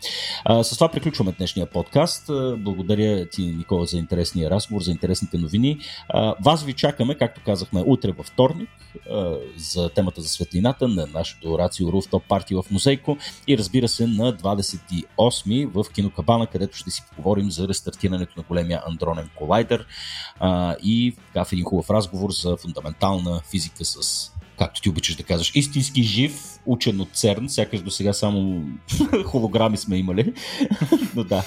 [0.45, 2.25] А, с това приключваме днешния подкаст.
[2.57, 5.77] Благодаря ти, Никола, за интересния разговор, за интересните новини.
[6.09, 8.69] А, вас ви чакаме, както казахме, утре във вторник
[9.09, 14.07] а, за темата за светлината на нашото Рацио Руфтоп парти в Музейко и разбира се
[14.07, 19.85] на 28 в Кинокабана, където ще си поговорим за рестартирането на големия андронен колайдер
[20.39, 25.23] а, и така, в един хубав разговор за фундаментална физика с както ти обичаш да
[25.23, 28.63] казваш, истински жив, учен от ЦЕРН, сякаш до сега само
[29.25, 30.33] холограми сме имали.
[31.15, 31.43] Но да.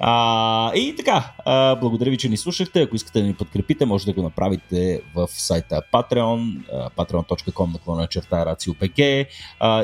[0.00, 2.82] А, и така, а, благодаря ви, че ни слушахте.
[2.82, 8.44] Ако искате да ни подкрепите, може да го направите в сайта Patreon, patreon.com наклона черта
[8.46, 9.26] RACIOPG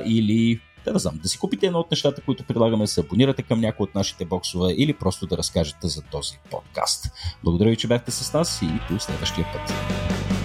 [0.04, 3.42] или да, да знам, да си купите едно от нещата, които предлагаме, да се абонирате
[3.42, 7.10] към някои от нашите боксове или просто да разкажете за този подкаст.
[7.44, 10.38] Благодаря ви, че бяхте с нас и до следващия път.